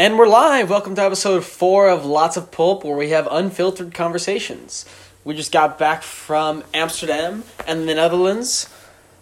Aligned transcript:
And 0.00 0.18
we're 0.18 0.28
live. 0.28 0.70
Welcome 0.70 0.94
to 0.94 1.02
episode 1.02 1.44
four 1.44 1.90
of 1.90 2.06
Lots 2.06 2.38
of 2.38 2.50
Pulp, 2.50 2.84
where 2.84 2.96
we 2.96 3.10
have 3.10 3.28
unfiltered 3.30 3.92
conversations. 3.92 4.86
We 5.24 5.34
just 5.34 5.52
got 5.52 5.78
back 5.78 6.02
from 6.02 6.64
Amsterdam 6.72 7.44
and 7.66 7.86
the 7.86 7.94
Netherlands, 7.94 8.70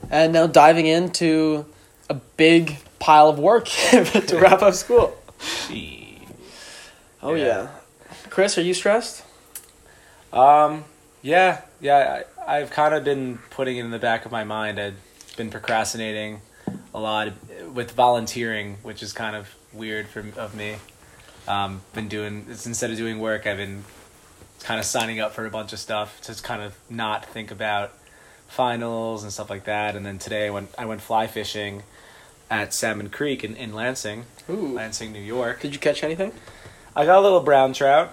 and 0.08 0.32
now 0.32 0.46
diving 0.46 0.86
into 0.86 1.66
a 2.08 2.14
big 2.14 2.76
pile 3.00 3.28
of 3.28 3.40
work 3.40 3.64
to 3.90 4.38
wrap 4.40 4.62
up 4.62 4.72
school. 4.74 5.20
Oh 7.20 7.34
yeah. 7.34 7.44
Yeah. 7.44 7.68
Chris, 8.30 8.56
are 8.56 8.62
you 8.62 8.72
stressed? 8.72 9.24
Um, 10.32 10.84
yeah, 11.22 11.62
yeah. 11.80 12.22
I, 12.46 12.58
I've 12.58 12.70
kind 12.70 12.94
of 12.94 13.02
been 13.02 13.40
putting 13.50 13.78
it 13.78 13.84
in 13.84 13.90
the 13.90 13.98
back 13.98 14.26
of 14.26 14.30
my 14.30 14.44
mind. 14.44 14.78
I've 14.78 14.94
been 15.36 15.50
procrastinating 15.50 16.40
a 16.94 17.00
lot 17.00 17.32
with 17.74 17.90
volunteering, 17.90 18.76
which 18.84 19.02
is 19.02 19.12
kind 19.12 19.34
of 19.34 19.52
weird 19.72 20.08
for 20.08 20.24
of 20.36 20.54
me. 20.54 20.76
Um, 21.46 21.82
been 21.94 22.08
doing 22.08 22.46
it's 22.48 22.66
instead 22.66 22.90
of 22.90 22.96
doing 22.96 23.18
work, 23.18 23.46
I've 23.46 23.56
been 23.56 23.84
kind 24.60 24.80
of 24.80 24.86
signing 24.86 25.20
up 25.20 25.32
for 25.32 25.46
a 25.46 25.50
bunch 25.50 25.72
of 25.72 25.78
stuff 25.78 26.20
to 26.22 26.42
kind 26.42 26.62
of 26.62 26.76
not 26.90 27.24
think 27.24 27.50
about 27.50 27.92
finals 28.48 29.22
and 29.22 29.32
stuff 29.32 29.50
like 29.50 29.64
that. 29.64 29.96
And 29.96 30.04
then 30.04 30.18
today 30.18 30.46
I 30.46 30.50
went 30.50 30.70
I 30.76 30.86
went 30.86 31.00
fly 31.00 31.26
fishing 31.26 31.82
at 32.50 32.72
Salmon 32.72 33.10
Creek 33.10 33.44
in, 33.44 33.54
in 33.56 33.72
Lansing, 33.72 34.24
Ooh. 34.48 34.74
Lansing, 34.74 35.12
New 35.12 35.20
York. 35.20 35.60
Did 35.60 35.74
you 35.74 35.78
catch 35.78 36.02
anything? 36.02 36.32
I 36.96 37.04
got 37.04 37.18
a 37.18 37.20
little 37.20 37.40
brown 37.40 37.72
trout. 37.72 38.10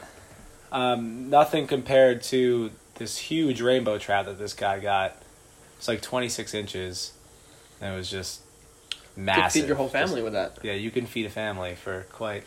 Um, 0.72 1.30
nothing 1.30 1.68
compared 1.68 2.22
to 2.24 2.72
this 2.96 3.18
huge 3.18 3.62
rainbow 3.62 3.98
trout 3.98 4.26
that 4.26 4.38
this 4.38 4.54
guy 4.54 4.80
got. 4.80 5.16
It's 5.78 5.88
like 5.88 6.02
26 6.02 6.54
inches. 6.54 7.14
And 7.82 7.94
it 7.94 7.98
was 7.98 8.10
just 8.10 8.42
massive. 9.16 9.62
feed 9.64 9.68
your 9.68 9.78
whole 9.78 9.88
Just- 9.88 9.94
family 9.94 10.22
with 10.22 10.34
that. 10.34 10.58
yeah, 10.64 10.74
you 10.74 10.92
can 10.92 11.06
feed 11.06 11.26
a 11.26 11.30
family 11.30 11.76
for 11.76 12.06
quite 12.12 12.44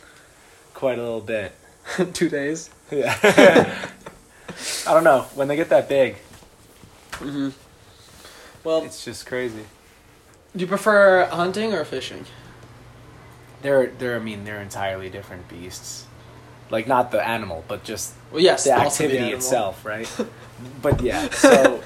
quite 0.74 0.98
a 0.98 1.02
little 1.02 1.20
bit. 1.20 1.52
Two 2.12 2.28
days. 2.28 2.70
Yeah. 2.90 3.16
I 4.86 4.94
don't 4.94 5.04
know. 5.04 5.22
When 5.34 5.48
they 5.48 5.56
get 5.56 5.68
that 5.70 5.88
big, 5.88 6.16
Mm-hmm. 7.12 7.48
Well, 8.64 8.82
it's 8.84 9.04
just 9.04 9.26
crazy. 9.26 9.64
do 10.54 10.60
you 10.60 10.66
prefer 10.66 11.26
hunting 11.26 11.72
or 11.74 11.84
fishing? 11.84 12.24
They're 13.62 13.88
they're 13.88 14.16
I 14.16 14.18
mean, 14.20 14.44
they're 14.44 14.60
entirely 14.60 15.10
different 15.10 15.48
beasts. 15.48 16.06
Like 16.70 16.86
not 16.86 17.10
the 17.10 17.26
animal, 17.26 17.64
but 17.66 17.82
just 17.82 18.12
Well, 18.30 18.40
yes, 18.42 18.64
the 18.64 18.72
also 18.76 19.04
activity 19.04 19.18
animal. 19.18 19.36
itself, 19.38 19.84
right? 19.84 20.08
but 20.82 21.00
yeah, 21.00 21.28
so 21.30 21.82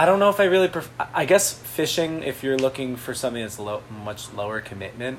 I 0.00 0.06
don't 0.06 0.18
know 0.18 0.30
if 0.30 0.40
I 0.40 0.44
really. 0.44 0.68
Pref- 0.68 0.90
I 1.14 1.26
guess 1.26 1.52
fishing, 1.52 2.22
if 2.22 2.42
you're 2.42 2.56
looking 2.56 2.96
for 2.96 3.12
something 3.12 3.42
that's 3.42 3.58
low, 3.58 3.82
much 4.02 4.32
lower 4.32 4.62
commitment, 4.62 5.18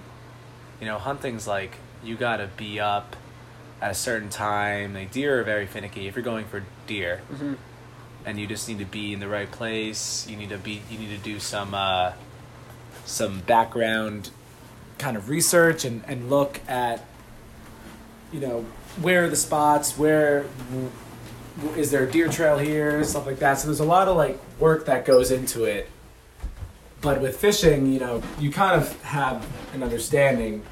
you 0.80 0.88
know, 0.88 0.98
hunting's 0.98 1.46
like 1.46 1.76
you 2.04 2.16
gotta 2.16 2.50
be 2.58 2.80
up 2.80 3.16
at 3.80 3.92
a 3.92 3.94
certain 3.94 4.30
time. 4.30 4.96
Like 4.96 5.12
deer 5.12 5.40
are 5.40 5.44
very 5.44 5.68
finicky. 5.68 6.08
If 6.08 6.16
you're 6.16 6.24
going 6.26 6.46
for 6.46 6.64
deer, 6.88 7.22
Mhm. 7.32 7.58
and 8.26 8.40
you 8.40 8.48
just 8.48 8.68
need 8.68 8.80
to 8.80 8.86
be 8.86 9.14
in 9.14 9.20
the 9.20 9.28
right 9.28 9.52
place. 9.52 10.26
You 10.28 10.36
need 10.36 10.50
to 10.50 10.58
be. 10.58 10.82
You 10.90 10.98
need 10.98 11.12
to 11.16 11.24
do 11.24 11.40
some 11.40 11.76
uh, 11.76 12.14
some 13.06 13.42
background 13.42 14.32
kind 14.98 15.16
of 15.16 15.30
research 15.30 15.86
and 15.86 16.02
and 16.08 16.28
look 16.28 16.60
at 16.68 17.06
you 18.34 18.40
know 18.40 18.66
where 19.00 19.26
are 19.26 19.30
the 19.30 19.36
spots 19.36 19.96
where 19.96 20.46
is 21.76 21.92
there 21.92 22.04
a 22.04 22.12
deer 22.12 22.28
trail 22.30 22.58
here? 22.58 23.04
Stuff 23.04 23.26
like 23.26 23.40
that. 23.40 23.60
So 23.60 23.68
there's 23.68 23.80
a 23.80 23.86
lot 23.86 24.08
of 24.08 24.18
like 24.18 24.40
work 24.60 24.86
that 24.86 25.06
goes 25.06 25.32
into 25.32 25.66
it. 25.66 25.90
But 27.02 27.20
with 27.22 27.38
fishing 27.38 27.92
you 27.92 28.00
know 28.00 28.22
you 28.40 28.52
kind 28.52 28.80
of 28.80 29.02
have 29.04 29.46
an 29.74 29.84
understanding 29.84 30.64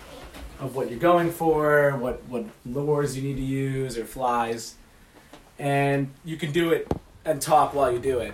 of 0.60 0.76
what 0.76 0.90
you're 0.90 1.00
going 1.00 1.32
for 1.32 1.96
what 1.98 2.24
what 2.26 2.46
lures 2.66 3.16
you 3.16 3.24
need 3.24 3.38
to 3.38 3.42
use 3.42 3.98
or 3.98 4.06
flies. 4.06 4.76
And 5.58 6.12
you 6.24 6.38
can 6.38 6.52
do 6.52 6.72
it 6.72 6.88
and 7.26 7.42
talk 7.42 7.74
while 7.74 7.92
you 7.92 8.00
do 8.00 8.20
it 8.20 8.34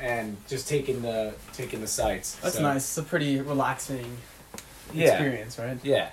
and 0.00 0.36
just 0.48 0.68
taking 0.68 1.02
the 1.02 1.34
taking 1.52 1.80
the 1.80 1.86
sights. 1.86 2.34
That's 2.36 2.56
So, 2.56 2.62
nice. 2.62 2.76
It's 2.78 2.98
a 2.98 3.02
pretty 3.02 3.40
relaxing 3.40 4.18
yeah. 4.92 5.08
experience, 5.12 5.58
right? 5.58 5.78
yeah. 5.82 6.10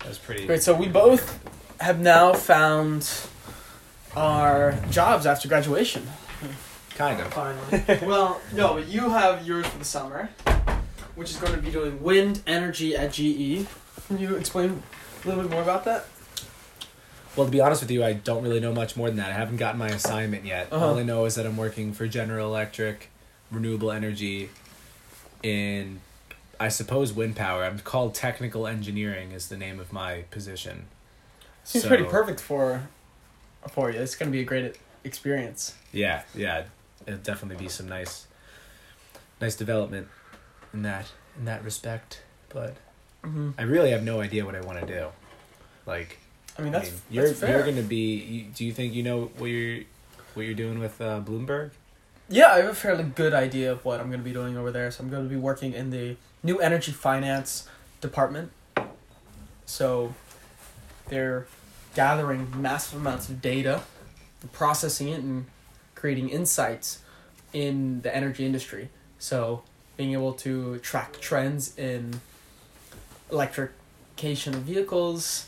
That 0.00 0.08
was 0.08 0.18
pretty 0.18 0.46
Great. 0.46 0.62
So 0.62 0.74
we 0.74 0.86
both 0.86 1.38
have 1.80 2.00
now 2.00 2.32
found 2.32 3.08
our 4.16 4.72
jobs 4.90 5.26
after 5.26 5.46
graduation. 5.48 6.06
kind 6.94 7.20
of 7.20 7.32
Finally. 7.32 8.06
well, 8.06 8.40
no, 8.54 8.74
but 8.74 8.88
you 8.88 9.10
have 9.10 9.46
yours 9.46 9.66
for 9.66 9.78
the 9.78 9.84
summer, 9.84 10.30
which 11.14 11.30
is 11.30 11.36
going 11.36 11.52
to 11.54 11.60
be 11.60 11.70
doing 11.70 12.02
wind 12.02 12.42
energy 12.46 12.96
at 12.96 13.12
GE. 13.12 13.66
Can 14.08 14.18
you 14.18 14.36
explain 14.36 14.82
a 15.24 15.28
little 15.28 15.42
bit 15.42 15.50
more 15.50 15.62
about 15.62 15.84
that? 15.84 16.06
Well, 17.36 17.44
to 17.46 17.52
be 17.52 17.60
honest 17.60 17.82
with 17.82 17.90
you, 17.90 18.02
I 18.02 18.14
don't 18.14 18.42
really 18.42 18.60
know 18.60 18.72
much 18.72 18.96
more 18.96 19.08
than 19.08 19.18
that. 19.18 19.28
I 19.30 19.34
haven't 19.34 19.58
gotten 19.58 19.78
my 19.78 19.88
assignment 19.88 20.46
yet. 20.46 20.68
Uh-huh. 20.72 20.86
All 20.86 20.98
I 20.98 21.02
know 21.02 21.26
is 21.26 21.34
that 21.34 21.44
I'm 21.44 21.58
working 21.58 21.92
for 21.92 22.08
General 22.08 22.48
Electric, 22.48 23.10
renewable 23.50 23.90
energy, 23.92 24.48
in, 25.42 26.00
I 26.58 26.68
suppose, 26.68 27.12
wind 27.12 27.36
power. 27.36 27.62
I'm 27.64 27.78
called 27.80 28.14
technical 28.14 28.66
engineering 28.66 29.32
is 29.32 29.48
the 29.48 29.56
name 29.58 29.78
of 29.78 29.92
my 29.92 30.22
position. 30.30 30.86
Seems 31.62 31.82
So- 31.82 31.88
pretty 31.88 32.04
perfect 32.04 32.40
for 32.40 32.88
for 33.70 33.90
you. 33.90 34.00
It's 34.00 34.14
going 34.14 34.30
to 34.30 34.32
be 34.36 34.40
a 34.42 34.44
great 34.44 34.76
experience. 35.04 35.74
Yeah, 35.92 36.22
yeah, 36.34 36.64
it'll 37.06 37.20
definitely 37.20 37.62
be 37.62 37.68
some 37.68 37.88
nice, 37.88 38.26
nice 39.40 39.56
development 39.56 40.08
in 40.72 40.82
that 40.82 41.06
in 41.38 41.44
that 41.44 41.64
respect. 41.64 42.22
But 42.48 42.76
Mm-hmm. 43.26 43.50
I 43.58 43.62
really 43.62 43.90
have 43.90 44.04
no 44.04 44.20
idea 44.20 44.44
what 44.44 44.54
I 44.54 44.60
want 44.60 44.78
to 44.80 44.86
do. 44.86 45.06
Like, 45.84 46.18
I 46.56 46.62
mean, 46.62 46.74
I 46.74 46.78
that's, 46.80 46.92
you're 47.10 47.32
fair. 47.32 47.56
you're 47.56 47.66
gonna 47.66 47.82
be. 47.82 48.14
You, 48.14 48.42
do 48.54 48.64
you 48.64 48.72
think 48.72 48.94
you 48.94 49.02
know 49.02 49.32
what 49.38 49.46
you're 49.46 49.82
what 50.34 50.46
you're 50.46 50.54
doing 50.54 50.78
with 50.78 51.00
uh, 51.00 51.20
Bloomberg? 51.20 51.70
Yeah, 52.28 52.52
I 52.52 52.58
have 52.58 52.68
a 52.68 52.74
fairly 52.74 53.04
good 53.04 53.34
idea 53.34 53.72
of 53.72 53.84
what 53.84 54.00
I'm 54.00 54.08
going 54.08 54.18
to 54.20 54.24
be 54.24 54.32
doing 54.32 54.56
over 54.56 54.70
there. 54.72 54.90
So 54.90 55.02
I'm 55.02 55.10
going 55.10 55.22
to 55.22 55.28
be 55.28 55.36
working 55.36 55.72
in 55.72 55.90
the 55.90 56.16
new 56.42 56.58
energy 56.58 56.90
finance 56.92 57.68
department. 58.00 58.50
So 59.64 60.14
they're 61.08 61.46
gathering 61.96 62.46
massive 62.60 63.00
amounts 63.00 63.30
of 63.30 63.40
data, 63.40 63.80
processing 64.52 65.08
it, 65.08 65.20
and 65.20 65.46
creating 65.94 66.28
insights 66.28 66.98
in 67.54 68.02
the 68.02 68.14
energy 68.14 68.44
industry. 68.44 68.90
So 69.18 69.62
being 69.96 70.12
able 70.12 70.34
to 70.34 70.78
track 70.80 71.18
trends 71.20 71.76
in 71.78 72.20
electrification 73.32 74.54
of 74.54 74.60
vehicles, 74.60 75.46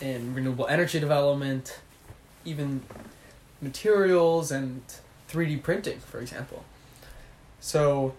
in 0.00 0.34
renewable 0.34 0.66
energy 0.66 0.98
development, 0.98 1.78
even 2.46 2.82
materials 3.60 4.50
and 4.50 4.82
3D 5.28 5.62
printing, 5.62 5.98
for 5.98 6.20
example. 6.20 6.64
So 7.60 8.14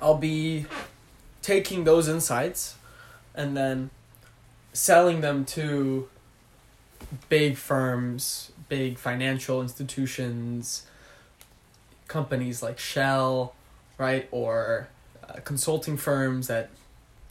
I'll 0.00 0.18
be 0.18 0.66
taking 1.42 1.82
those 1.82 2.06
insights 2.06 2.76
and 3.34 3.56
then 3.56 3.90
selling 4.76 5.22
them 5.22 5.44
to 5.44 6.08
big 7.28 7.56
firms, 7.56 8.52
big 8.68 8.98
financial 8.98 9.62
institutions, 9.62 10.86
companies 12.08 12.62
like 12.62 12.78
Shell, 12.78 13.54
right? 13.98 14.28
Or 14.30 14.88
uh, 15.28 15.40
consulting 15.44 15.96
firms 15.96 16.46
that 16.48 16.68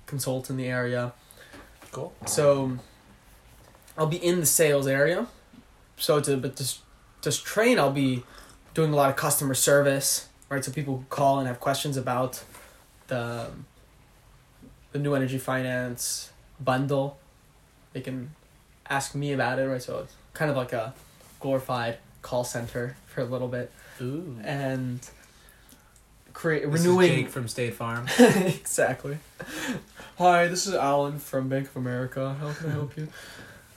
consult 0.05 0.49
in 0.49 0.57
the 0.57 0.67
area. 0.67 1.13
Cool. 1.91 2.13
So 2.25 2.77
I'll 3.97 4.07
be 4.07 4.23
in 4.23 4.39
the 4.39 4.45
sales 4.45 4.87
area. 4.87 5.27
So 5.97 6.19
to 6.19 6.37
but 6.37 6.55
just 6.55 6.79
just 7.21 7.45
train, 7.45 7.79
I'll 7.79 7.91
be 7.91 8.23
doing 8.73 8.91
a 8.91 8.95
lot 8.95 9.09
of 9.09 9.15
customer 9.15 9.53
service, 9.53 10.27
right? 10.49 10.63
So 10.63 10.71
people 10.71 10.97
who 10.97 11.05
call 11.09 11.39
and 11.39 11.47
have 11.47 11.59
questions 11.59 11.95
about 11.95 12.43
the 13.07 13.47
the 14.91 14.99
new 14.99 15.13
energy 15.13 15.37
finance 15.37 16.31
bundle, 16.59 17.17
they 17.95 18.01
can 18.01 18.29
ask 18.89 19.15
me 19.15 19.31
about 19.31 19.57
it, 19.57 19.63
right? 19.63 19.81
So 19.81 19.99
it's 19.99 20.13
kind 20.33 20.51
of 20.51 20.57
like 20.57 20.73
a 20.73 20.93
glorified 21.39 21.97
call 22.21 22.43
center 22.43 22.97
for 23.07 23.21
a 23.21 23.25
little 23.25 23.47
bit, 23.47 23.71
Ooh. 24.01 24.37
and 24.43 24.99
create 26.33 26.69
This 26.69 26.81
is 26.81 26.87
renewing 26.87 27.09
Jake 27.11 27.29
from 27.29 27.47
State 27.47 27.73
Farm. 27.73 28.07
exactly. 28.19 29.17
Hi, 30.17 30.47
this 30.47 30.67
is 30.67 30.75
Alan 30.75 31.19
from 31.19 31.47
Bank 31.47 31.69
of 31.69 31.77
America. 31.77 32.35
How 32.37 32.51
can 32.51 32.69
I 32.69 32.73
help 32.73 32.97
you? 32.97 33.07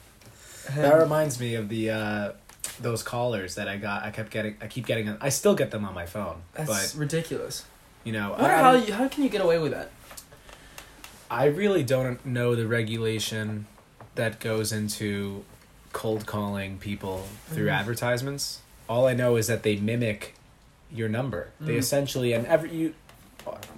that 0.75 0.99
reminds 0.99 1.38
me 1.38 1.55
of 1.55 1.69
the 1.69 1.91
uh, 1.91 2.32
those 2.81 3.05
callers 3.05 3.55
that 3.55 3.69
I 3.69 3.76
got. 3.76 4.03
I 4.03 4.11
kept 4.11 4.32
getting. 4.32 4.56
I 4.61 4.67
keep 4.67 4.85
getting. 4.85 5.17
I 5.21 5.29
still 5.29 5.55
get 5.55 5.71
them 5.71 5.85
on 5.85 5.94
my 5.94 6.06
phone, 6.06 6.43
That's 6.55 6.93
but 6.93 6.99
ridiculous. 6.99 7.64
you 8.03 8.12
know, 8.12 8.35
I 8.35 8.43
wonder 8.43 8.56
I, 8.56 8.61
how 8.62 8.73
you, 8.73 8.93
how 8.93 9.06
can 9.06 9.23
you 9.23 9.31
get 9.31 9.43
away 9.43 9.59
with 9.59 9.71
that? 9.71 9.93
I 11.31 11.44
really 11.44 11.85
don't 11.85 12.25
know 12.26 12.56
the 12.56 12.67
regulation 12.67 13.67
that 14.14 14.40
goes 14.40 14.72
into 14.72 15.44
cold 15.93 16.26
calling 16.26 16.78
people 16.78 17.26
through 17.49 17.66
Mhm. 17.66 17.72
advertisements. 17.78 18.60
All 18.88 19.06
I 19.06 19.14
know 19.14 19.37
is 19.37 19.46
that 19.46 19.62
they 19.62 19.76
mimic 19.76 20.34
your 20.93 21.08
number. 21.08 21.49
They 21.60 21.75
Mm. 21.75 21.78
essentially 21.78 22.32
and 22.32 22.46
every 22.46 22.70
you 22.75 22.94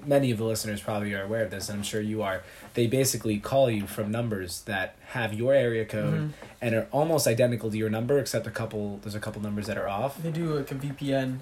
many 0.04 0.32
of 0.32 0.38
the 0.38 0.44
listeners 0.44 0.80
probably 0.80 1.14
are 1.14 1.22
aware 1.22 1.44
of 1.44 1.50
this, 1.52 1.68
and 1.68 1.78
I'm 1.78 1.84
sure 1.84 2.00
you 2.00 2.22
are. 2.22 2.42
They 2.74 2.88
basically 2.88 3.38
call 3.38 3.70
you 3.70 3.86
from 3.86 4.10
numbers 4.10 4.62
that 4.62 4.96
have 5.10 5.32
your 5.32 5.54
area 5.54 5.84
code 5.84 6.14
Mhm. 6.14 6.30
and 6.60 6.74
are 6.74 6.86
almost 6.90 7.28
identical 7.28 7.70
to 7.70 7.76
your 7.76 7.90
number, 7.90 8.18
except 8.18 8.48
a 8.48 8.50
couple. 8.50 8.98
There's 9.02 9.14
a 9.14 9.20
couple 9.20 9.40
numbers 9.42 9.66
that 9.68 9.78
are 9.78 9.88
off. 9.88 10.20
They 10.20 10.32
do 10.32 10.54
like 10.54 10.70
a 10.72 10.74
VPN 10.74 11.40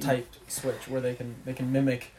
type 0.00 0.26
switch 0.48 0.88
where 0.88 1.02
they 1.02 1.14
can 1.14 1.34
they 1.44 1.52
can 1.52 1.70
mimic 1.70 2.12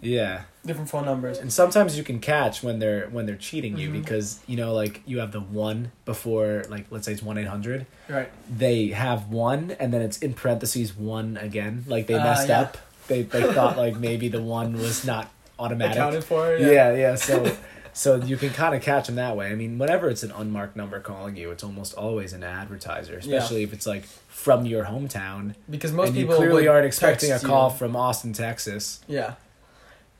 Yeah, 0.00 0.42
different 0.64 0.88
phone 0.90 1.04
numbers. 1.06 1.38
and 1.38 1.52
sometimes 1.52 1.96
you 1.98 2.04
can 2.04 2.20
catch 2.20 2.62
when 2.62 2.78
they're 2.78 3.08
when 3.10 3.26
they're 3.26 3.36
cheating 3.36 3.76
you 3.78 3.88
Mhm. 3.90 3.92
because 4.02 4.38
you 4.46 4.56
know 4.56 4.72
like 4.72 5.02
you 5.06 5.18
have 5.18 5.32
the 5.32 5.40
one 5.40 5.90
before 6.04 6.64
like 6.68 6.86
let's 6.90 7.06
say 7.06 7.12
it's 7.12 7.22
one 7.22 7.38
eight 7.38 7.48
hundred. 7.48 7.86
Right. 8.08 8.30
They 8.48 8.88
have 8.88 9.28
one 9.28 9.76
and 9.80 9.92
then 9.92 10.02
it's 10.02 10.18
in 10.18 10.34
parentheses 10.34 10.96
one 10.96 11.36
again. 11.36 11.84
Like 11.88 12.06
they 12.06 12.14
Ah, 12.14 12.22
messed 12.24 12.48
yeah. 12.48 12.60
up. 12.62 12.78
They 13.08 13.22
they 13.22 13.42
thought 13.52 13.76
like 13.76 13.96
maybe 13.96 14.28
the 14.28 14.42
one 14.42 14.74
was 14.74 15.04
not 15.04 15.30
automatic. 15.58 15.96
Accounted 15.96 16.24
for. 16.24 16.56
yeah. 16.56 16.92
yeah, 16.94 17.14
So 17.16 17.50
so 17.94 18.14
you 18.16 18.36
can 18.36 18.50
kind 18.50 18.76
of 18.76 18.82
catch 18.82 19.06
them 19.06 19.16
that 19.16 19.34
way. 19.36 19.50
I 19.50 19.56
mean, 19.56 19.76
whenever 19.78 20.08
it's 20.08 20.22
an 20.22 20.30
unmarked 20.30 20.76
number 20.76 21.00
calling 21.00 21.34
you, 21.36 21.50
it's 21.50 21.64
almost 21.64 21.94
always 21.94 22.32
an 22.32 22.44
advertiser, 22.44 23.14
Yeah. 23.14 23.38
especially 23.38 23.64
if 23.64 23.72
it's 23.72 23.86
like 23.88 24.04
from 24.28 24.66
your 24.66 24.84
hometown. 24.84 25.54
Because 25.68 25.90
most 25.90 26.14
people 26.14 26.36
clearly 26.36 26.68
aren't 26.68 26.86
expecting 26.86 27.30
a 27.30 27.32
text 27.32 27.42
you. 27.42 27.48
call 27.48 27.70
from 27.70 27.96
Austin, 27.96 28.32
Texas. 28.32 29.00
Yeah, 29.08 29.34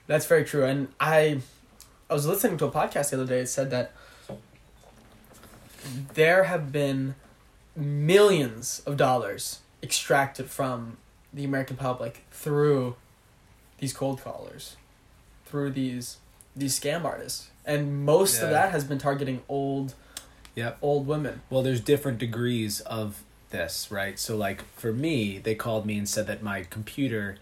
that's 0.09 0.27
very 0.27 0.43
true. 0.45 0.65
And 0.65 0.89
I, 0.99 1.41
I 2.11 2.15
was 2.15 2.27
listening 2.27 2.57
to 2.59 2.65
a 2.67 2.71
podcast 2.73 3.11
the 3.11 3.17
other 3.23 3.27
day. 3.27 3.39
It 3.41 3.47
said 3.49 3.71
that 3.71 3.93
there 6.15 6.45
have 6.45 6.73
been 6.73 7.15
millions 7.77 8.83
of 8.85 8.97
dollars 8.97 9.61
extracted 9.83 10.51
from 10.51 10.97
the 11.33 11.45
American 11.45 11.77
public 11.77 12.25
through 12.31 12.97
these 13.79 13.93
cold 13.93 14.21
callers, 14.21 14.77
through 15.47 15.71
these 15.71 16.17
these 16.57 16.79
scam 16.79 17.05
artists, 17.05 17.51
and 17.65 18.05
most 18.05 18.43
of 18.43 18.51
that 18.51 18.73
has 18.73 18.83
been 18.83 18.99
targeting 18.99 19.43
old, 19.49 19.95
Yep. 20.57 20.79
old 20.83 21.07
women. 21.07 21.43
Well, 21.51 21.63
there's 21.63 21.81
different 21.81 22.19
degrees 22.19 22.81
of 22.81 23.23
this, 23.51 23.93
right? 23.93 24.19
So, 24.19 24.37
like 24.37 24.65
for 24.75 24.93
me, 24.93 25.39
they 25.39 25.55
called 25.55 25.87
me 25.87 25.97
and 25.99 26.09
said 26.09 26.27
that 26.27 26.43
my 26.43 26.65
computer 26.65 27.37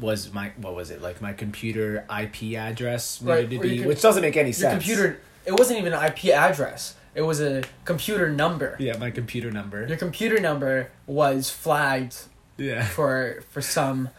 was 0.00 0.32
my 0.32 0.52
what 0.56 0.74
was 0.74 0.90
it 0.90 1.02
like 1.02 1.20
my 1.20 1.32
computer 1.32 2.04
IP 2.10 2.54
address 2.56 3.20
needed 3.20 3.34
Right, 3.34 3.50
to 3.50 3.58
be, 3.60 3.78
com- 3.78 3.86
which 3.86 4.00
doesn't 4.02 4.22
make 4.22 4.36
any 4.36 4.52
sense. 4.52 4.72
computer. 4.72 5.20
It 5.46 5.52
wasn't 5.52 5.78
even 5.78 5.92
an 5.92 6.04
IP 6.04 6.26
address. 6.34 6.94
It 7.14 7.22
was 7.22 7.40
a 7.40 7.62
computer 7.84 8.30
number. 8.30 8.76
Yeah, 8.78 8.96
my 8.96 9.10
computer 9.10 9.50
number. 9.50 9.86
Your 9.86 9.96
computer 9.96 10.38
number 10.40 10.90
was 11.06 11.50
flagged 11.50 12.16
Yeah. 12.56 12.84
for 12.96 13.42
for 13.50 13.60
some 13.60 14.10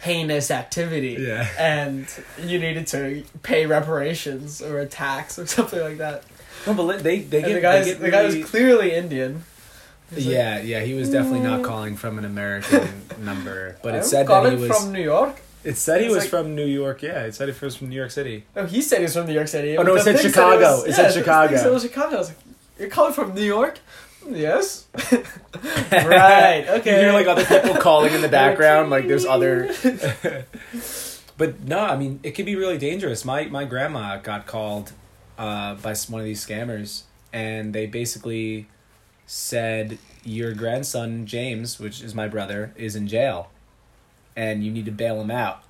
heinous 0.00 0.50
activity. 0.50 1.16
Yeah. 1.18 1.48
And 1.58 2.06
you 2.42 2.58
needed 2.58 2.86
to 2.88 3.24
pay 3.42 3.66
reparations 3.66 4.60
or 4.62 4.78
a 4.80 4.86
tax 4.86 5.38
or 5.38 5.46
something 5.56 5.80
like 5.80 5.98
that. 5.98 6.24
No, 6.66 6.74
but 6.74 7.02
they 7.02 7.18
they 7.20 7.42
get 7.42 7.54
the 7.54 7.60
guy's 7.60 7.86
get 7.86 8.00
the 8.00 8.10
guy 8.10 8.22
was 8.24 8.44
clearly 8.44 8.92
Indian. 8.94 9.44
Yeah, 10.16 10.60
yeah, 10.60 10.80
he 10.80 10.94
was 10.94 11.10
definitely 11.10 11.40
not 11.40 11.62
calling 11.62 11.96
from 11.96 12.18
an 12.18 12.24
American 12.24 12.88
number, 13.20 13.76
but 13.82 13.94
it 13.94 14.04
said 14.04 14.26
that 14.26 14.50
he 14.52 14.56
was. 14.56 14.68
from 14.70 14.92
New 14.92 15.02
York. 15.02 15.40
it 15.64 15.76
said 15.76 16.00
he 16.00 16.06
It's 16.06 16.14
was 16.14 16.22
like- 16.24 16.30
from 16.30 16.54
New 16.54 16.66
York. 16.66 17.02
Yeah, 17.02 17.24
it 17.24 17.34
said 17.34 17.48
he 17.48 17.64
was 17.64 17.76
from 17.76 17.88
New 17.88 17.96
York 17.96 18.10
City. 18.10 18.44
No, 18.54 18.66
he 18.66 18.80
said 18.82 19.00
he's 19.00 19.14
from 19.14 19.26
New 19.26 19.32
York 19.34 19.48
City. 19.48 19.76
Oh, 19.78 19.82
no, 19.82 19.94
it 19.96 20.02
said 20.02 20.20
Chicago. 20.20 20.58
was- 20.60 20.86
It 20.86 20.92
said 20.94 21.12
Chicago. 21.12 21.54
it 21.54 21.72
was 21.72 21.82
Chicago. 21.82 22.16
I 22.16 22.18
was 22.18 22.28
like, 22.28 22.38
you're 22.78 22.88
calling 22.90 23.12
from 23.12 23.34
New 23.34 23.42
York? 23.44 23.78
Yes. 24.30 24.86
right. 25.92 26.64
Okay. 26.68 26.90
You 26.96 27.00
hear 27.02 27.12
like 27.12 27.26
other 27.26 27.44
people 27.44 27.76
calling 27.80 28.12
in 28.14 28.22
the 28.22 28.28
background, 28.28 28.90
like 28.90 29.06
there's 29.06 29.26
other. 29.26 29.70
but 31.36 31.60
no, 31.64 31.78
I 31.78 31.96
mean 31.96 32.20
it 32.22 32.32
could 32.32 32.46
be 32.46 32.56
really 32.56 32.78
dangerous. 32.78 33.24
My 33.24 33.44
my 33.46 33.64
grandma 33.64 34.16
got 34.18 34.46
called 34.46 34.92
uh, 35.38 35.74
by 35.74 35.90
s- 35.92 36.08
one 36.08 36.20
of 36.20 36.24
these 36.24 36.44
scammers, 36.44 37.02
and 37.32 37.74
they 37.74 37.86
basically 37.86 38.66
said 39.26 39.98
your 40.24 40.52
grandson 40.54 41.26
James, 41.26 41.78
which 41.80 42.02
is 42.02 42.14
my 42.14 42.28
brother, 42.28 42.72
is 42.76 42.96
in 42.96 43.06
jail, 43.08 43.50
and 44.36 44.64
you 44.64 44.70
need 44.70 44.84
to 44.86 44.90
bail 44.92 45.20
him 45.20 45.30
out, 45.30 45.62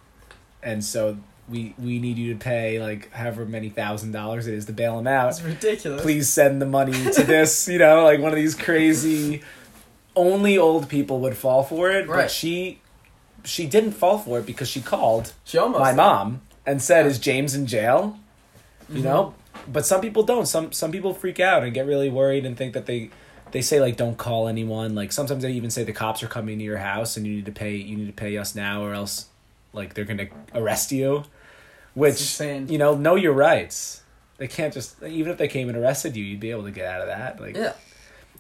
and 0.63 0.85
so. 0.85 1.19
We, 1.47 1.75
we 1.79 1.99
need 1.99 2.17
you 2.17 2.33
to 2.33 2.39
pay 2.41 2.81
like 2.81 3.13
however 3.13 3.45
many 3.45 3.69
thousand 3.69 4.13
dollars 4.13 4.47
it 4.47 4.55
is 4.55 4.65
to 4.65 4.73
bail 4.73 4.99
him 4.99 5.07
out 5.07 5.29
It's 5.29 5.43
ridiculous. 5.43 6.01
please 6.01 6.27
send 6.27 6.63
the 6.63 6.65
money 6.65 6.93
to 6.95 7.23
this 7.27 7.69
you 7.69 7.77
know 7.77 8.03
like 8.03 8.19
one 8.21 8.33
of 8.33 8.37
these 8.37 8.55
crazy 8.55 9.43
only 10.17 10.57
old 10.57 10.89
people 10.89 11.21
would 11.21 11.37
fall 11.37 11.63
for 11.63 11.91
it 11.91 12.09
Right. 12.09 12.23
but 12.23 12.31
she 12.31 12.81
she 13.45 13.67
didn't 13.67 13.93
fall 13.93 14.17
for 14.17 14.39
it 14.39 14.47
because 14.47 14.69
she 14.71 14.81
called 14.81 15.35
She 15.45 15.59
almost. 15.59 15.81
my 15.81 15.93
mom 15.93 16.41
and 16.65 16.81
said 16.81 17.05
is 17.05 17.19
james 17.19 17.55
in 17.55 17.67
jail 17.67 18.19
you 18.89 19.01
Mhm. 19.03 19.05
know 19.05 19.35
but 19.71 19.85
some 19.85 20.01
people 20.01 20.23
don't 20.23 20.47
some 20.47 20.73
some 20.73 20.91
people 20.91 21.13
freak 21.13 21.41
out 21.41 21.63
and 21.63 21.75
get 21.75 21.85
really 21.85 22.09
worried 22.09 22.47
and 22.47 22.57
think 22.57 22.73
that 22.73 22.87
they 22.87 23.11
they 23.55 23.63
say 23.63 23.81
like 23.81 23.97
don't 23.97 24.19
call 24.19 24.49
anyone 24.49 24.95
like 24.95 25.13
sometimes 25.13 25.43
they 25.43 25.53
even 25.53 25.71
say 25.71 25.85
the 25.85 25.93
cops 25.93 26.23
are 26.23 26.27
coming 26.29 26.59
to 26.59 26.65
your 26.65 26.79
house 26.79 27.17
and 27.17 27.25
you 27.27 27.37
need 27.37 27.47
to 27.47 27.53
pay 27.53 27.75
you 27.77 27.97
need 27.97 28.07
to 28.09 28.13
pay 28.13 28.37
us 28.37 28.55
now 28.55 28.83
or 28.85 28.93
else 28.93 29.29
like 29.73 29.95
they're 29.95 30.05
gonna 30.05 30.27
arrest 30.55 30.91
you 30.93 31.23
which 31.95 32.41
you 32.41 32.77
know 32.79 32.95
know 32.97 33.15
your 33.15 33.33
rights 33.33 34.03
they 34.39 34.49
can't 34.49 34.75
just 34.75 35.01
even 35.05 35.31
if 35.31 35.39
they 35.39 35.47
came 35.49 35.69
and 35.69 35.79
arrested 35.79 36.17
you 36.17 36.25
you'd 36.25 36.41
be 36.41 36.51
able 36.51 36.65
to 36.65 36.71
get 36.73 36.85
out 36.87 37.01
of 37.01 37.07
that 37.07 37.41
like 37.41 37.57
Yeah. 37.57 37.75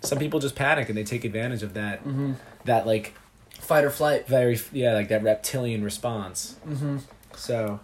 some 0.02 0.19
people 0.19 0.40
just 0.40 0.56
panic 0.56 0.88
and 0.88 0.99
they 0.99 1.05
take 1.05 1.25
advantage 1.25 1.62
of 1.62 1.75
that 1.75 2.00
hmm 2.00 2.32
that 2.64 2.87
like 2.87 3.14
Fight 3.60 3.84
or 3.84 3.90
flight. 3.90 4.26
very 4.26 4.58
yeah 4.72 4.93
like 4.94 5.08
that 5.08 5.22
reptilian 5.22 5.82
response 5.84 6.56
hmm 6.64 6.99
so 7.37 7.78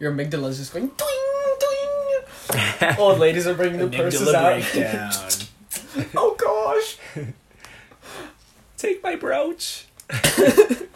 Your 0.00 0.12
amygdala 0.12 0.48
is 0.48 0.58
just 0.58 0.72
going 0.72 0.88
doing, 0.88 1.56
doing. 1.60 2.96
Old 2.98 3.18
ladies 3.20 3.46
are 3.46 3.54
bringing 3.54 3.78
their 3.90 4.10
purses 4.10 4.34
out. 4.34 5.46
oh. 6.16 6.29
Take 8.76 9.02
my 9.02 9.16
brooch 9.16 9.84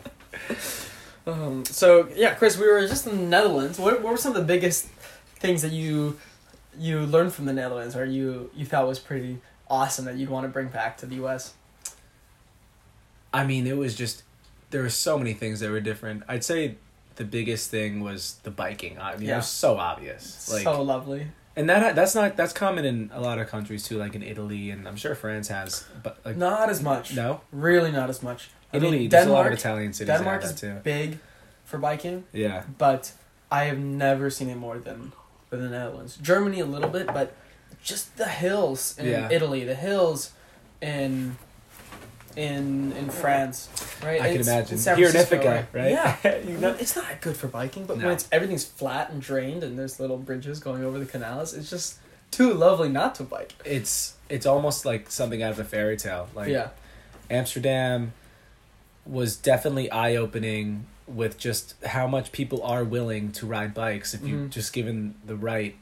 Um, 1.26 1.64
so 1.64 2.08
yeah, 2.14 2.34
Chris, 2.34 2.58
we 2.58 2.66
were 2.66 2.86
just 2.86 3.06
in 3.06 3.16
the 3.16 3.22
Netherlands. 3.22 3.78
What, 3.78 4.02
what 4.02 4.10
were 4.10 4.16
some 4.18 4.32
of 4.36 4.38
the 4.38 4.44
biggest 4.46 4.86
things 5.36 5.62
that 5.62 5.72
you 5.72 6.18
you 6.78 7.00
learned 7.00 7.32
from 7.32 7.46
the 7.46 7.52
Netherlands, 7.54 7.96
or 7.96 8.04
you 8.04 8.50
you 8.54 8.66
thought 8.66 8.86
was 8.86 8.98
pretty 8.98 9.40
awesome 9.70 10.04
that 10.04 10.16
you'd 10.16 10.28
want 10.28 10.44
to 10.44 10.48
bring 10.50 10.68
back 10.68 10.98
to 10.98 11.06
the 11.06 11.14
U.S. 11.16 11.54
I 13.32 13.46
mean, 13.46 13.66
it 13.66 13.78
was 13.78 13.94
just 13.94 14.22
there 14.68 14.82
were 14.82 14.90
so 14.90 15.16
many 15.16 15.32
things 15.32 15.60
that 15.60 15.70
were 15.70 15.80
different. 15.80 16.24
I'd 16.28 16.44
say 16.44 16.74
the 17.16 17.24
biggest 17.24 17.70
thing 17.70 18.00
was 18.00 18.36
the 18.42 18.50
biking. 18.50 18.98
I 18.98 19.14
mean, 19.14 19.22
it 19.22 19.28
Yeah. 19.28 19.36
was 19.36 19.48
so 19.48 19.78
obvious. 19.78 20.52
Like, 20.52 20.64
so 20.64 20.82
lovely. 20.82 21.28
And 21.56 21.68
that 21.68 21.94
that's 21.94 22.14
not 22.14 22.36
that's 22.36 22.52
common 22.52 22.84
in 22.84 23.10
a 23.14 23.20
lot 23.20 23.38
of 23.38 23.48
countries 23.48 23.82
too, 23.88 23.96
like 23.98 24.14
in 24.14 24.22
Italy, 24.22 24.70
and 24.70 24.86
I'm 24.88 24.96
sure 24.96 25.14
France 25.14 25.48
has, 25.48 25.84
but 26.02 26.18
like 26.24 26.36
Not 26.36 26.70
as 26.70 26.82
much. 26.82 27.14
no, 27.14 27.40
Really, 27.52 27.90
not 27.92 28.08
as 28.10 28.22
much. 28.22 28.50
I 28.72 28.76
Italy. 28.78 28.98
mean, 29.00 29.08
there's 29.08 29.26
a 29.26 29.30
lot 29.32 29.40
of 29.40 29.44
Denmark. 29.46 29.60
Italian 29.60 29.92
cities 29.92 30.14
Denmark 30.16 30.42
have 30.42 30.50
is 30.52 30.60
too. 30.60 30.74
big 30.82 31.18
for 31.64 31.78
biking, 31.78 32.24
Yeah, 32.32 32.64
but 32.78 33.12
I 33.50 33.64
have 33.64 33.78
never 33.78 34.30
seen 34.30 34.48
it 34.48 34.56
more 34.56 34.78
than 34.78 35.12
than 35.50 35.60
the 35.62 35.68
Netherlands. 35.68 36.16
Germany 36.20 36.60
a 36.60 36.66
little 36.66 36.90
bit, 36.90 37.06
but 37.06 37.34
just 37.82 38.16
the 38.16 38.28
hills 38.28 38.98
in 38.98 39.06
Yeah. 39.06 39.28
Italy, 39.30 39.64
the 39.64 39.74
hills 39.76 40.32
in 40.80 41.36
in 42.36 42.92
in 42.92 43.10
France, 43.10 43.68
right? 44.02 44.20
I 44.20 44.32
can 44.32 44.40
imagine. 44.42 44.78
San 44.78 44.96
Here 44.96 45.08
in 45.08 45.16
Ithaca, 45.16 45.66
right? 45.72 45.90
Yeah, 45.90 46.38
You 46.46 46.58
know- 46.58 46.76
it's 46.78 46.96
not 46.96 47.20
good 47.20 47.36
for 47.36 47.48
biking, 47.48 47.86
but 47.86 47.98
No. 47.98 48.04
when 48.06 48.14
it's 48.14 48.28
everything's 48.32 48.64
flat 48.64 49.10
and 49.10 49.20
drained 49.22 49.62
and 49.64 49.78
there's 49.78 49.98
little 50.00 50.18
bridges 50.18 50.58
going 50.60 50.84
over 50.84 50.98
the 50.98 51.06
canals, 51.06 51.54
it's 51.54 51.70
just 51.70 51.98
too 52.30 52.52
lovely 52.52 52.88
not 52.88 53.14
to 53.16 53.22
bike. 53.22 53.54
it's 53.64 54.14
it's 54.28 54.46
almost 54.46 54.84
like 54.84 55.10
something 55.10 55.42
out 55.42 55.52
of 55.52 55.58
a 55.60 55.64
fairy 55.64 55.96
tale. 55.96 56.28
Like 56.34 56.48
yeah, 56.48 56.70
Amsterdam 57.30 58.12
was 59.06 59.36
definitely 59.36 59.90
eye 59.90 60.16
opening 60.16 60.86
with 61.06 61.36
just 61.38 61.74
how 61.84 62.06
much 62.06 62.32
people 62.32 62.62
are 62.62 62.82
willing 62.82 63.30
to 63.32 63.46
ride 63.46 63.74
bikes 63.74 64.14
if 64.14 64.26
you 64.26 64.36
Mhm. 64.36 64.50
just 64.50 64.72
given 64.72 65.14
the 65.24 65.36
right 65.36 65.76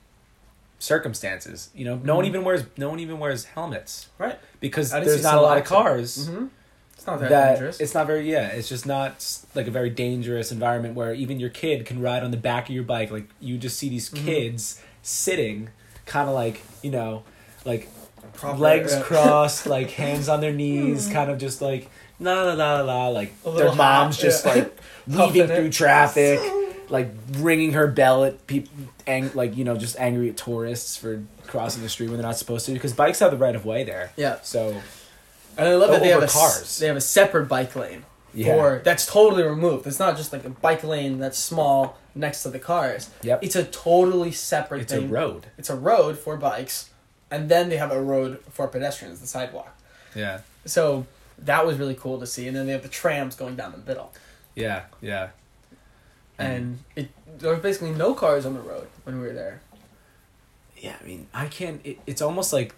circumstances. 0.83 1.71
You 1.75 1.85
know, 1.85 2.01
no 2.03 2.17
one 2.17 2.25
Mhm. 2.25 2.29
even 2.29 2.45
wears 2.45 2.65
no 2.77 2.91
one 2.91 3.01
even 3.01 3.19
wears 3.19 3.45
helmets 3.45 4.09
right. 4.19 4.39
because 4.61 4.91
there's 4.91 5.23
not 5.23 5.39
a 5.39 5.41
lot 5.41 5.59
of 5.59 5.65
cars. 5.65 6.27
hmm 6.29 6.47
It's 6.95 7.07
not 7.07 7.21
that, 7.21 7.31
That 7.31 7.51
dangerous. 7.55 7.81
it's 7.81 7.95
not 7.95 8.07
very 8.07 8.31
yeah 8.31 8.47
it's 8.49 8.69
just 8.69 8.87
not 8.87 9.27
like 9.55 9.67
a 9.67 9.71
very 9.71 9.91
dangerous 9.91 10.53
environment 10.53 10.95
where 10.95 11.13
even 11.15 11.41
your 11.41 11.51
kid 11.51 11.85
can 11.85 12.01
ride 12.01 12.23
on 12.23 12.31
the 12.31 12.37
back 12.37 12.69
of 12.69 12.75
your 12.75 12.85
bike 12.85 13.11
like 13.11 13.27
you 13.41 13.59
just 13.59 13.77
see 13.77 13.89
these 13.89 14.09
Mhm. 14.11 14.25
kids 14.25 14.81
sitting 15.03 15.69
kind 16.07 16.29
of 16.29 16.35
like 16.35 16.61
you 16.83 16.91
know 16.91 17.23
like 17.65 17.89
Proper- 18.35 18.59
legs 18.59 18.93
uh, 18.93 19.03
crossed, 19.03 19.67
like 19.67 19.91
hands 20.05 20.29
on 20.29 20.41
their 20.41 20.53
knees, 20.53 21.09
kind 21.09 21.29
of 21.31 21.39
just 21.39 21.61
like 21.61 21.91
la 22.21 22.43
la 22.43 22.53
la 22.55 22.81
la, 22.81 22.83
la. 22.83 23.09
like 23.09 23.31
their 23.45 23.75
mom's 23.75 24.17
hot, 24.17 24.23
just 24.23 24.45
yeah. 24.47 24.53
like 24.55 24.79
weaving 25.07 25.49
through 25.49 25.71
traffic, 25.71 26.39
like 26.93 27.11
ringing 27.39 27.73
her 27.73 27.87
bell 27.87 28.25
at 28.25 28.47
people, 28.47 28.71
ang- 29.07 29.33
like 29.35 29.57
you 29.57 29.65
know, 29.65 29.77
just 29.77 29.97
angry 29.99 30.29
at 30.29 30.37
tourists 30.37 30.97
for 30.97 31.23
crossing 31.47 31.83
the 31.83 31.89
street 31.89 32.09
when 32.09 32.19
they're 32.19 32.27
not 32.27 32.37
supposed 32.37 32.67
to, 32.67 32.73
because 32.73 32.93
bikes 32.93 33.19
have 33.21 33.31
the 33.33 33.37
right 33.37 33.57
of 33.57 33.65
way 33.65 33.83
there. 33.83 34.13
Yeah, 34.17 34.39
So 34.43 34.81
and 35.57 35.69
I 35.69 35.75
love 35.75 35.91
that 35.91 36.01
they 36.03 36.09
have 36.11 36.21
a 36.23 36.27
s- 36.27 36.33
cars. 36.33 36.79
They 36.79 36.87
have 36.87 36.97
a 36.97 37.01
separate 37.01 37.47
bike 37.47 37.75
lane 37.75 38.05
Yeah. 38.35 38.55
for 38.55 38.81
that's 38.85 39.07
totally 39.07 39.43
removed. 39.43 39.87
It's 39.87 39.99
not 39.99 40.17
just 40.17 40.33
like 40.33 40.45
a 40.45 40.51
bike 40.51 40.85
lane 40.85 41.19
that's 41.19 41.39
small 41.39 41.99
next 42.15 42.43
to 42.45 42.51
the 42.51 42.59
cars. 42.59 43.11
Yep. 43.23 43.43
It's 43.43 43.57
a 43.57 43.65
totally 43.65 44.31
separate 44.33 44.83
It's 44.83 44.93
a 44.93 44.97
thing. 44.99 45.11
road. 45.11 45.47
It's 45.59 45.71
a 45.71 45.77
road 45.77 46.19
for 46.19 46.37
bikes, 46.37 46.91
and 47.31 47.49
then 47.49 47.69
they 47.71 47.79
have 47.79 47.91
a 47.91 48.01
road 48.03 48.41
for 48.51 48.69
pedestrians, 48.69 49.21
the 49.21 49.27
sidewalk. 49.27 49.77
Yeah. 50.15 50.41
So 50.67 51.07
that 51.39 51.67
was 51.67 51.79
really 51.79 51.95
cool 51.95 52.21
to 52.21 52.27
see. 52.27 52.47
And 52.47 52.55
then 52.57 52.67
they 52.67 52.73
have 52.73 52.83
the 52.83 52.89
trams 52.89 53.35
going 53.35 53.57
down 53.57 53.73
the 53.73 53.79
middle, 53.79 54.13
Yeah. 54.55 54.83
Yeah. 55.01 55.29
And 56.39 56.79
it 56.97 57.11
there 57.39 57.53
was 57.53 57.61
basically 57.61 57.91
no 57.93 58.15
cars 58.15 58.45
on 58.47 58.55
the 58.55 58.61
road 58.61 58.89
when 59.05 59.21
we 59.21 59.27
were 59.27 59.33
there. 59.33 59.61
yeah, 60.77 60.97
I 61.01 61.05
mean, 61.07 61.27
I 61.33 61.47
can't. 61.47 61.81
It, 61.85 61.99
it's 62.07 62.21
almost 62.23 62.53
like 62.53 62.75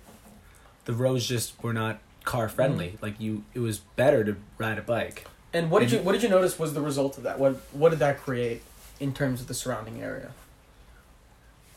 the 0.84 0.92
roads 0.92 1.26
just 1.26 1.60
were 1.62 1.72
not 1.72 1.98
car 2.24 2.48
friendly. 2.48 2.88
Mm-hmm. 2.88 3.04
Like 3.04 3.20
you, 3.20 3.44
it 3.54 3.58
was 3.60 3.78
better 3.78 4.24
to 4.24 4.36
ride 4.58 4.78
a 4.78 4.82
bike. 4.82 5.26
And 5.52 5.70
what 5.70 5.80
did 5.80 5.90
And- 5.92 6.00
you 6.00 6.04
what 6.06 6.12
did 6.12 6.22
you 6.22 6.28
notice 6.28 6.58
was 6.58 6.74
the 6.74 6.80
result 6.80 7.16
of 7.18 7.24
that? 7.24 7.38
What 7.38 7.56
what 7.72 7.90
did 7.90 7.98
that 8.00 8.18
create 8.20 8.62
in 9.00 9.12
terms 9.12 9.40
of 9.40 9.46
the 9.48 9.54
surrounding 9.54 10.02
area? 10.02 10.30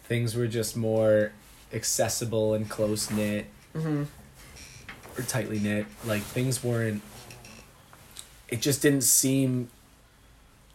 Things 0.04 0.36
were 0.36 0.48
just 0.48 0.78
more 0.78 1.32
accessible 1.74 2.54
and 2.54 2.70
close 2.70 3.12
knit 3.12 3.46
Mm-hmm. 3.76 4.04
or 5.18 5.22
tightly 5.26 5.60
knit. 5.60 5.86
Like 6.06 6.22
things 6.24 6.64
weren't. 6.64 7.02
It 8.50 8.62
just 8.62 8.82
didn't 8.82 9.02
seem. 9.04 9.70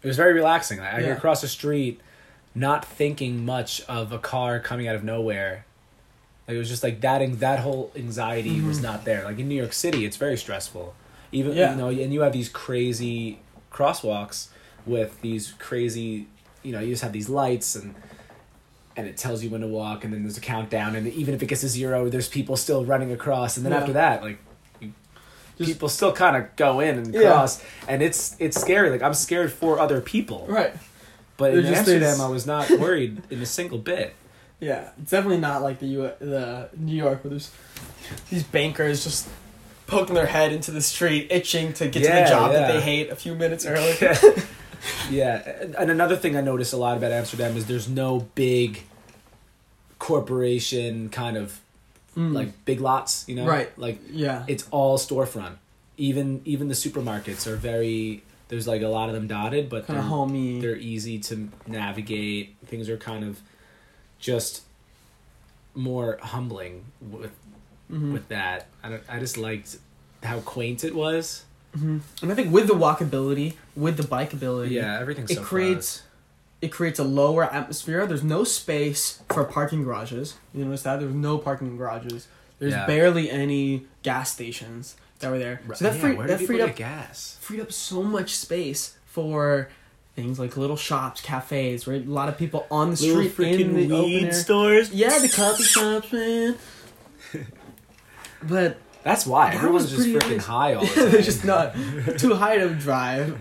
It 0.02 0.06
was 0.09 0.16
very 0.16 0.32
relaxing. 0.32 0.80
I 0.80 1.02
could 1.02 1.21
cross 1.21 1.40
the 1.42 1.49
street, 1.49 2.00
not 2.54 2.85
thinking 2.85 3.44
much 3.44 3.80
of 3.82 4.12
a 4.12 4.18
car 4.18 4.59
coming 4.61 4.88
out 4.88 4.94
of 4.97 5.04
nowhere. 5.04 5.64
Like 6.49 6.56
it 6.56 6.59
was 6.59 6.68
just 6.68 6.82
like 6.82 7.00
that. 7.02 7.38
That 7.40 7.61
whole 7.61 7.92
anxiety 7.94 8.61
was 8.61 8.80
Mhm. 8.80 8.82
not 8.82 9.04
there. 9.04 9.25
Like 9.25 9.38
in 9.38 9.49
New 9.49 9.54
York 9.54 9.73
City, 9.73 10.04
it's 10.04 10.16
very 10.16 10.37
stressful. 10.37 10.94
Even 11.30 11.52
Yeah. 11.56 11.71
you 11.73 11.76
know, 11.76 11.88
and 11.88 12.12
you 12.12 12.23
have 12.23 12.32
these 12.32 12.49
crazy 12.49 13.38
crosswalks 13.73 14.49
with 14.85 15.21
these 15.21 15.54
crazy. 15.59 16.26
You 16.62 16.73
know, 16.73 16.80
you 16.80 16.90
just 16.90 17.02
have 17.02 17.12
these 17.12 17.28
lights 17.28 17.75
and. 17.76 17.94
And 18.94 19.06
it 19.06 19.16
tells 19.16 19.42
you 19.42 19.49
when 19.49 19.62
to 19.62 19.66
walk, 19.66 20.04
and 20.04 20.12
then 20.12 20.23
there's 20.23 20.37
a 20.37 20.40
countdown, 20.42 20.94
and 20.94 21.06
even 21.06 21.32
if 21.35 21.42
it 21.42 21.47
gets 21.47 21.62
to 21.62 21.68
zero, 21.68 22.11
there's 22.11 22.28
people 22.28 22.59
still 22.59 22.85
running 22.85 23.11
across, 23.11 23.56
and 23.56 23.64
then 23.64 23.73
Yeah. 23.73 23.78
after 23.78 23.94
that, 23.94 24.23
like 24.23 24.38
Just- 25.59 25.71
people 25.71 25.88
still 25.88 26.12
kind 26.12 26.37
of 26.37 26.54
go 26.56 26.80
in 26.80 26.99
and 26.99 27.14
Yeah. 27.14 27.23
cross, 27.32 27.62
and 27.88 28.02
it's 28.02 28.35
it's 28.38 28.61
scary. 28.61 28.90
Like 28.90 29.02
I'm 29.02 29.14
scared 29.14 29.52
for 29.52 29.78
other 29.78 30.00
people, 30.00 30.47
Right. 30.49 30.73
but 31.37 31.50
in 31.54 31.56
There's 31.62 31.68
just 31.68 31.78
Amsterdam, 31.88 32.21
I 32.21 32.28
was 32.28 32.47
not 32.47 32.71
worried 32.78 33.23
in 33.30 33.40
a 33.42 33.47
single 33.47 33.78
bit. 33.78 34.14
Yeah, 34.61 34.90
it's 35.00 35.11
definitely 35.11 35.38
not 35.38 35.62
like 35.62 35.78
the 35.80 35.87
U 35.87 36.11
the 36.21 36.68
New 36.76 36.94
York 36.97 37.23
where 37.25 37.30
there's 37.30 37.50
these 38.30 38.42
bankers 38.44 39.04
just 39.04 39.28
poking 39.87 40.14
their 40.14 40.26
head 40.26 40.52
into 40.52 40.71
the 40.71 40.80
street, 40.80 41.26
itching 41.30 41.73
to 41.75 41.88
get 41.88 42.02
to 42.04 42.09
the 42.09 42.25
job 42.28 42.52
that 42.52 42.73
they 42.73 42.80
hate 42.80 43.11
a 43.11 43.16
few 43.16 43.35
minutes 43.35 43.66
early. 43.66 43.94
yeah, 45.11 45.42
and- 45.61 45.75
and 45.76 45.90
another 45.90 46.16
thing 46.16 46.37
I 46.37 46.40
noticed 46.40 46.73
a 46.73 46.76
lot 46.76 46.97
about 46.97 47.12
Amsterdam 47.12 47.56
is 47.56 47.66
there's 47.66 47.88
no 47.88 48.21
big 48.35 48.85
corporation 49.99 51.09
kind 51.09 51.37
of 51.37 51.61
Mm. 52.16 52.33
like 52.35 52.64
big 52.66 52.81
lots, 52.81 53.25
you 53.26 53.35
know, 53.35 53.47
Right. 53.47 53.76
Like 53.78 53.99
yeah, 54.11 54.45
it's 54.47 54.66
all 54.71 54.99
storefront. 54.99 55.54
Even 55.97 56.42
even 56.45 56.69
the 56.69 56.75
supermarkets 56.75 57.47
are 57.47 57.57
very. 57.57 58.23
There's 58.49 58.66
like 58.69 58.83
a 58.83 58.88
lot 58.88 59.09
of 59.09 59.14
them 59.14 59.26
dotted, 59.28 59.71
but 59.71 59.87
kind 59.87 59.99
of 59.99 60.04
they're- 60.04 60.11
homey. 60.11 60.61
they're 60.61 60.76
easy 60.76 61.19
to 61.21 61.49
navigate. 61.66 62.54
Things 62.66 62.88
are 62.90 62.99
kind 62.99 63.25
of 63.25 63.40
just 64.19 64.62
more 65.75 66.19
humbling 66.21 66.85
with 67.00 67.33
Mhm. 67.90 68.12
with 68.12 68.28
that. 68.28 68.66
I 68.83 68.90
don't, 68.90 69.02
I 69.09 69.19
just 69.19 69.38
liked 69.38 69.78
how 70.23 70.40
quaint 70.40 70.85
it 70.85 70.95
was. 70.95 71.45
Mhm. 71.76 72.00
And 72.21 72.31
I 72.31 72.35
think 72.35 72.52
with 72.52 72.66
the 72.66 72.75
walkability, 72.75 73.54
with 73.75 73.97
the 73.97 74.02
bikeability, 74.02 74.71
Yeah, 74.73 75.00
everything's 75.00 75.31
it 75.31 75.37
so 75.37 75.42
creates 75.42 76.02
it 76.62 76.73
creates 76.73 76.99
a 76.99 77.04
lower 77.04 77.45
atmosphere. 77.45 78.07
There's 78.07 78.23
no 78.25 78.45
space 78.45 79.21
for 79.28 79.45
parking 79.45 79.85
garages. 79.85 80.35
You 80.54 80.64
notice 80.64 80.83
that 80.85 81.00
there's 81.00 81.12
no 81.14 81.37
parking 81.37 81.76
garages. 81.76 82.28
There's 82.59 82.73
Yeah. 82.73 82.87
barely 82.87 83.28
any 83.31 83.87
gas 84.02 84.33
stations 84.33 84.95
that 85.19 85.31
were 85.31 85.38
there. 85.38 85.61
So 85.75 85.85
that 85.85 85.95
Yeah, 85.97 86.00
free, 86.00 86.26
that 86.26 86.40
freed 86.40 86.61
up 86.62 86.76
gas. 86.76 87.37
freed 87.40 87.61
up 87.61 87.73
so 87.73 88.02
much 88.02 88.35
space 88.37 88.95
for 89.07 89.69
things 90.14 90.38
like 90.38 90.57
little 90.57 90.76
shops, 90.76 91.21
cafes, 91.21 91.87
right? 91.87 92.07
A 92.07 92.11
lot 92.11 92.28
of 92.28 92.38
people 92.38 92.66
on 92.71 92.90
the 92.90 92.97
street 92.97 93.61
in 93.61 93.75
the 93.75 93.92
open 93.95 94.25
air. 94.26 94.33
stores. 94.33 94.90
Yeah, 94.92 95.19
the 95.19 95.28
coffee 95.28 95.64
shops, 95.64 96.12
man. 96.12 96.57
But 98.42 98.76
That's 99.04 99.26
why 99.26 99.50
That 99.50 99.57
everyone's 99.57 99.90
just 99.90 100.07
freaking 100.09 100.37
nice. 100.37 100.45
high 100.47 100.75
all 100.75 100.85
the 100.85 100.88
time. 100.95 101.11
they're 101.11 101.23
just 101.23 101.45
not 101.45 101.75
too 102.19 102.35
high 102.35 102.59
to 102.59 102.69
drive. 102.75 103.37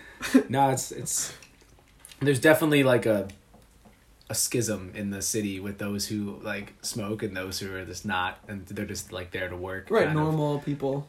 no, 0.48 0.70
it's 0.70 0.90
it's. 0.92 1.32
There's 2.22 2.40
definitely 2.40 2.82
like 2.84 3.04
a, 3.06 3.28
a 4.30 4.34
schism 4.34 4.92
in 4.94 5.10
the 5.10 5.20
city 5.22 5.60
with 5.60 5.78
those 5.78 6.06
who 6.06 6.38
like 6.42 6.74
smoke 6.82 7.22
and 7.22 7.36
those 7.36 7.58
who 7.58 7.74
are 7.74 7.84
just 7.84 8.06
not, 8.06 8.38
and 8.48 8.64
they're 8.66 8.86
just 8.86 9.12
like 9.12 9.30
there 9.32 9.48
to 9.48 9.56
work. 9.56 9.88
Right, 9.90 10.06
kind 10.06 10.18
of. 10.18 10.24
normal 10.24 10.60
people, 10.60 11.06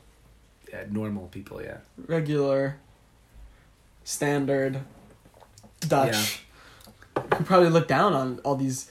Yeah, 0.72 0.86
normal 0.90 1.28
people. 1.28 1.62
Yeah. 1.62 1.78
regular, 2.08 2.78
standard, 4.04 4.82
Dutch. 5.82 6.42
Who 7.16 7.44
probably 7.44 7.70
look 7.70 7.88
down 7.88 8.14
on 8.14 8.40
all 8.44 8.56
these. 8.56 8.90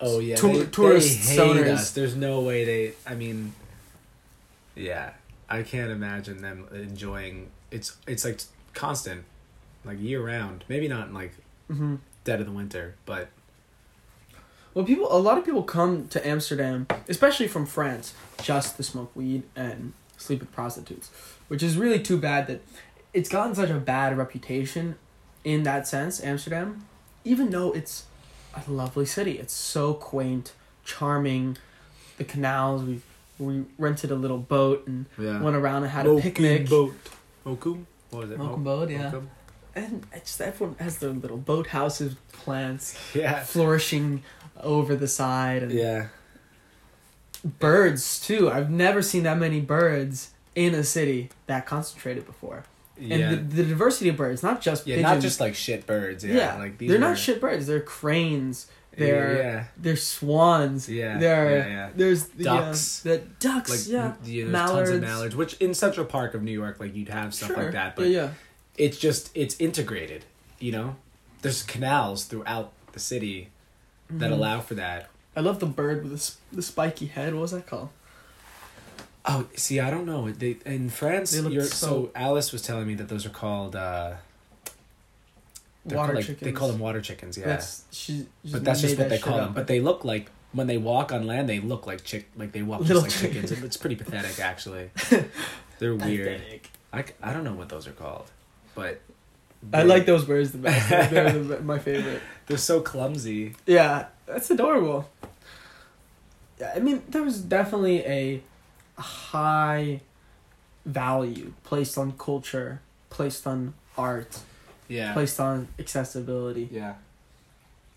Oh 0.00 0.18
yeah, 0.18 0.36
Tour- 0.36 0.64
they, 0.64 0.66
tourist 0.66 1.36
they 1.36 1.70
us. 1.72 1.90
There's 1.92 2.14
no 2.14 2.42
way 2.42 2.64
they. 2.64 2.92
I 3.06 3.14
mean, 3.14 3.54
yeah, 4.74 5.12
I 5.48 5.62
can't 5.62 5.90
imagine 5.90 6.42
them 6.42 6.66
enjoying. 6.72 7.48
It's 7.70 7.96
it's 8.06 8.24
like 8.24 8.40
constant, 8.74 9.24
like 9.84 9.98
year 9.98 10.24
round. 10.24 10.64
Maybe 10.68 10.86
not 10.86 11.08
in 11.08 11.14
like 11.14 11.32
hmm 11.68 11.96
dead 12.24 12.40
of 12.40 12.46
the 12.46 12.52
winter, 12.52 12.96
but 13.06 13.28
Well, 14.74 14.84
people, 14.84 15.06
a 15.10 15.16
lot 15.16 15.38
of 15.38 15.44
people 15.44 15.62
come 15.62 16.08
to 16.08 16.26
Amsterdam, 16.26 16.86
especially 17.08 17.48
from 17.48 17.64
France, 17.66 18.14
just 18.42 18.76
to 18.76 18.82
smoke 18.82 19.14
weed 19.14 19.44
and 19.54 19.92
sleep 20.18 20.40
with 20.40 20.52
prostitutes, 20.52 21.10
which 21.48 21.62
is 21.62 21.76
really 21.76 22.00
too 22.00 22.18
bad 22.18 22.46
that 22.48 22.60
it's 23.14 23.28
gotten 23.28 23.54
such 23.54 23.70
a 23.70 23.78
bad 23.78 24.18
reputation 24.18 24.96
in 25.44 25.62
that 25.62 25.86
sense, 25.86 26.22
Amsterdam, 26.22 26.84
even 27.24 27.50
though 27.50 27.72
it's 27.72 28.04
a 28.54 28.70
lovely 28.70 29.06
city. 29.06 29.38
It's 29.38 29.54
so 29.54 29.94
quaint, 29.94 30.52
charming. 30.84 31.56
The 32.18 32.24
canals, 32.24 32.82
we 32.82 33.02
we 33.38 33.64
rented 33.78 34.10
a 34.10 34.14
little 34.14 34.38
boat 34.38 34.86
and 34.86 35.06
yeah. 35.18 35.40
went 35.40 35.56
around 35.56 35.82
and 35.82 35.92
had 35.92 36.06
a 36.06 36.18
picnic. 36.20 36.68
boat. 36.68 36.94
Mokum. 37.44 37.84
What 38.10 38.22
was 38.22 38.30
it? 38.30 38.38
Mokum 38.38 38.64
boat, 38.64 38.90
yeah. 38.90 39.10
Mokum? 39.10 39.26
And 39.76 40.06
just 40.24 40.40
everyone 40.40 40.74
has 40.80 40.98
their 40.98 41.10
little 41.10 41.36
boat 41.36 41.68
houses, 41.68 42.16
plants 42.32 42.96
Yeah. 43.14 43.44
flourishing 43.44 44.22
over 44.60 44.96
the 44.96 45.06
side, 45.06 45.62
and 45.62 45.70
Yeah. 45.72 46.06
birds 47.60 48.18
too. 48.20 48.50
I've 48.50 48.70
never 48.70 49.02
seen 49.02 49.22
that 49.24 49.38
many 49.38 49.60
birds 49.60 50.30
in 50.54 50.74
a 50.74 50.82
city 50.82 51.28
that 51.46 51.66
concentrated 51.66 52.26
before. 52.26 52.64
And 52.98 53.50
the, 53.50 53.56
the 53.56 53.64
diversity 53.64 54.08
of 54.08 54.16
birds, 54.16 54.42
not 54.42 54.62
just 54.62 54.86
yeah, 54.86 54.96
pigeons. 54.96 55.12
not 55.14 55.20
just 55.20 55.38
like 55.40 55.54
shit 55.54 55.86
birds. 55.86 56.24
Yeah, 56.24 56.34
yeah, 56.34 56.56
like 56.56 56.78
these 56.78 56.88
they're 56.88 56.96
are, 56.96 57.00
not 57.00 57.18
shit 57.18 57.42
birds. 57.42 57.66
They're 57.66 57.80
cranes. 57.80 58.68
They're 58.96 59.36
yeah, 59.36 59.64
they're 59.76 59.96
swans. 59.96 60.88
Yeah, 60.88 61.18
they're 61.18 61.58
yeah, 61.58 61.66
yeah. 61.66 61.90
there's 61.94 62.24
Ducks. 62.24 63.04
Uh, 63.04 63.10
the 63.10 63.18
ducks. 63.38 63.70
like 63.70 63.92
yeah, 63.92 64.14
yeah, 64.24 64.44
there's 64.44 64.44
tons 64.44 64.52
mallards. 64.52 64.90
of 64.90 65.00
mallards, 65.02 65.36
which 65.36 65.54
in 65.58 65.74
Central 65.74 66.06
Park 66.06 66.32
of 66.32 66.42
New 66.42 66.52
York, 66.52 66.80
like 66.80 66.96
you'd 66.96 67.10
have 67.10 67.34
stuff 67.34 67.48
sure. 67.48 67.64
like 67.64 67.72
that, 67.72 67.94
but 67.96 68.06
yeah, 68.06 68.22
yeah. 68.22 68.30
It's 68.78 68.98
just 68.98 69.30
it's 69.34 69.58
integrated. 69.60 70.24
You 70.58 70.72
know, 70.72 70.96
there's 71.42 71.62
canals 71.62 72.24
throughout 72.24 72.72
the 72.92 73.00
city 73.00 73.48
that 74.10 74.30
Mhm. 74.30 74.34
allow 74.34 74.60
for 74.60 74.74
that. 74.74 75.08
I 75.36 75.40
love 75.40 75.60
the 75.60 75.66
bird 75.66 76.02
with 76.02 76.12
the, 76.12 76.16
s- 76.16 76.38
the 76.52 76.62
spiky 76.62 77.06
head. 77.06 77.34
What 77.34 77.42
was 77.42 77.50
that 77.50 77.66
called? 77.66 77.90
Oh, 79.26 79.46
see, 79.56 79.80
I 79.80 79.90
don't 79.90 80.06
know. 80.06 80.30
They 80.30 80.56
in 80.64 80.88
France. 80.88 81.32
They 81.32 81.40
you're, 81.50 81.64
so- 81.64 81.86
so 81.86 82.10
Alice 82.14 82.52
was 82.52 82.62
telling 82.62 82.86
me 82.86 82.94
that 82.94 83.08
those 83.08 83.26
are 83.26 83.30
called. 83.30 83.74
uh 83.76 84.14
Water 85.84 85.96
called, 85.98 86.14
like, 86.16 86.24
chickens. 86.26 86.40
They 86.40 86.52
call 86.52 86.68
them 86.68 86.78
water 86.80 87.00
chickens. 87.00 87.38
Yeah, 87.38 87.46
That's 87.46 87.84
she. 87.92 88.26
but 88.50 88.64
that's 88.64 88.80
just 88.80 88.94
what 88.98 89.08
that 89.08 89.10
they 89.10 89.18
call 89.18 89.36
them. 89.36 89.48
up. 89.50 89.54
But 89.54 89.68
they 89.68 89.78
look 89.80 90.04
like 90.04 90.30
when 90.52 90.66
they 90.66 90.78
walk 90.78 91.12
on 91.12 91.26
land, 91.28 91.48
they 91.48 91.60
look 91.60 91.86
like 91.86 92.02
chick. 92.02 92.28
Like 92.36 92.50
they 92.52 92.62
walk 92.62 92.80
Little 92.80 93.02
just 93.02 93.22
like 93.22 93.32
chickens. 93.32 93.52
It's 93.52 93.76
pretty 93.76 93.94
pathetic, 93.94 94.40
actually. 94.40 94.90
They're 95.78 95.94
weird. 95.94 96.40
Pathetic. 96.40 96.70
I, 96.92 97.04
I 97.22 97.32
don't 97.32 97.44
know 97.44 97.52
what 97.52 97.68
those 97.68 97.86
are 97.86 97.92
called, 97.92 98.30
but 98.76 99.00
I 99.72 99.82
like 99.82 100.06
those 100.06 100.24
birds 100.24 100.52
the 100.52 100.58
best. 100.58 100.88
They're, 101.10 101.32
the, 101.32 101.60
my 101.72 101.80
favorite. 101.80 102.22
They're 102.46 102.56
so 102.58 102.80
clumsy. 102.80 103.56
Yeah, 103.66 104.06
that's 104.26 104.48
adorable. 104.52 105.10
Yeah, 106.60 106.72
I 106.76 106.78
mean, 106.78 107.02
there 107.08 107.22
was 107.22 107.40
definitely 107.40 108.04
a 108.04 108.42
high 108.96 110.00
value 110.84 111.52
placed 111.64 111.98
on 111.98 112.12
culture, 112.12 112.80
placed 113.10 113.44
on 113.46 113.74
art, 113.98 114.38
Yeah. 114.88 115.12
placed 115.12 115.40
on 115.40 115.66
accessibility, 115.80 116.68
Yeah. 116.70 116.94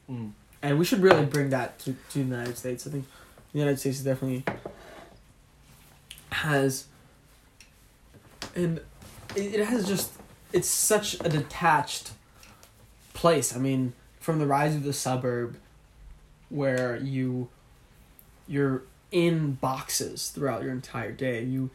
Mm. 0.09 0.31
and 0.63 0.79
we 0.79 0.85
should 0.85 1.01
really 1.01 1.25
bring 1.25 1.51
that 1.51 1.77
to, 1.79 1.91
to 1.93 2.13
the 2.19 2.25
United 2.25 2.57
States. 2.57 2.87
I 2.87 2.89
think 2.89 3.05
the 3.53 3.59
United 3.59 3.79
States 3.79 3.99
definitely 3.99 4.43
has, 6.31 6.85
and 8.55 8.79
it, 9.35 9.55
it 9.55 9.65
has 9.65 9.87
just 9.87 10.11
it's 10.53 10.67
such 10.69 11.15
a 11.15 11.29
detached 11.29 12.11
place. 13.13 13.55
I 13.55 13.59
mean, 13.59 13.93
from 14.19 14.39
the 14.39 14.47
rise 14.47 14.75
of 14.75 14.83
the 14.83 14.93
suburb, 14.93 15.57
where 16.49 16.97
you 16.97 17.49
you're 18.47 18.83
in 19.11 19.53
boxes 19.53 20.29
throughout 20.29 20.63
your 20.63 20.71
entire 20.71 21.11
day. 21.11 21.43
You 21.43 21.69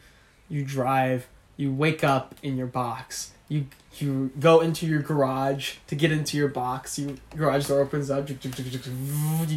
you 0.49 0.63
drive, 0.63 1.27
you 1.57 1.73
wake 1.73 2.03
up 2.03 2.35
in 2.43 2.57
your 2.57 2.67
box. 2.67 3.31
You 3.47 3.67
you 3.97 4.31
go 4.39 4.59
into 4.59 4.85
your 4.85 5.01
garage 5.01 5.75
to 5.87 5.95
get 5.95 6.11
into 6.11 6.35
your 6.35 6.47
box. 6.49 6.97
You 6.99 7.17
garage 7.35 7.67
door 7.67 7.81
opens 7.81 8.09
up. 8.09 8.27
You 8.29 8.35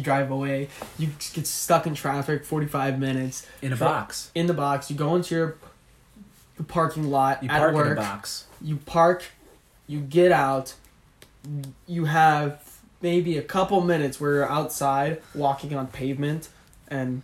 drive 0.01 0.31
away. 0.31 0.69
You 0.97 1.09
get 1.33 1.47
stuck 1.47 1.87
in 1.87 1.95
traffic 1.95 2.45
forty 2.45 2.67
five 2.67 2.99
minutes 2.99 3.45
In 3.61 3.73
a 3.73 3.75
box. 3.75 4.31
in 4.35 4.47
the 4.47 4.53
box. 4.53 4.89
You 4.89 4.95
go 4.95 5.15
into 5.15 5.35
your 5.35 5.55
the 6.59 6.63
parking 6.65 7.09
lot 7.09 7.41
You 7.41 7.49
at 7.49 7.57
park 7.57 7.73
work. 7.73 7.85
in 7.87 7.91
a 7.93 7.95
box. 7.95 8.45
You 8.61 8.75
park. 8.85 9.23
You 9.87 10.01
get 10.01 10.31
out. 10.31 10.75
You 11.87 12.05
have 12.05 12.61
maybe 13.01 13.37
a 13.37 13.41
couple 13.41 13.79
minutes 13.81 14.19
where 14.19 14.35
you're 14.35 14.51
outside 14.51 15.21
walking 15.33 15.73
on 15.73 15.87
pavement 15.87 16.49
and 16.89 17.21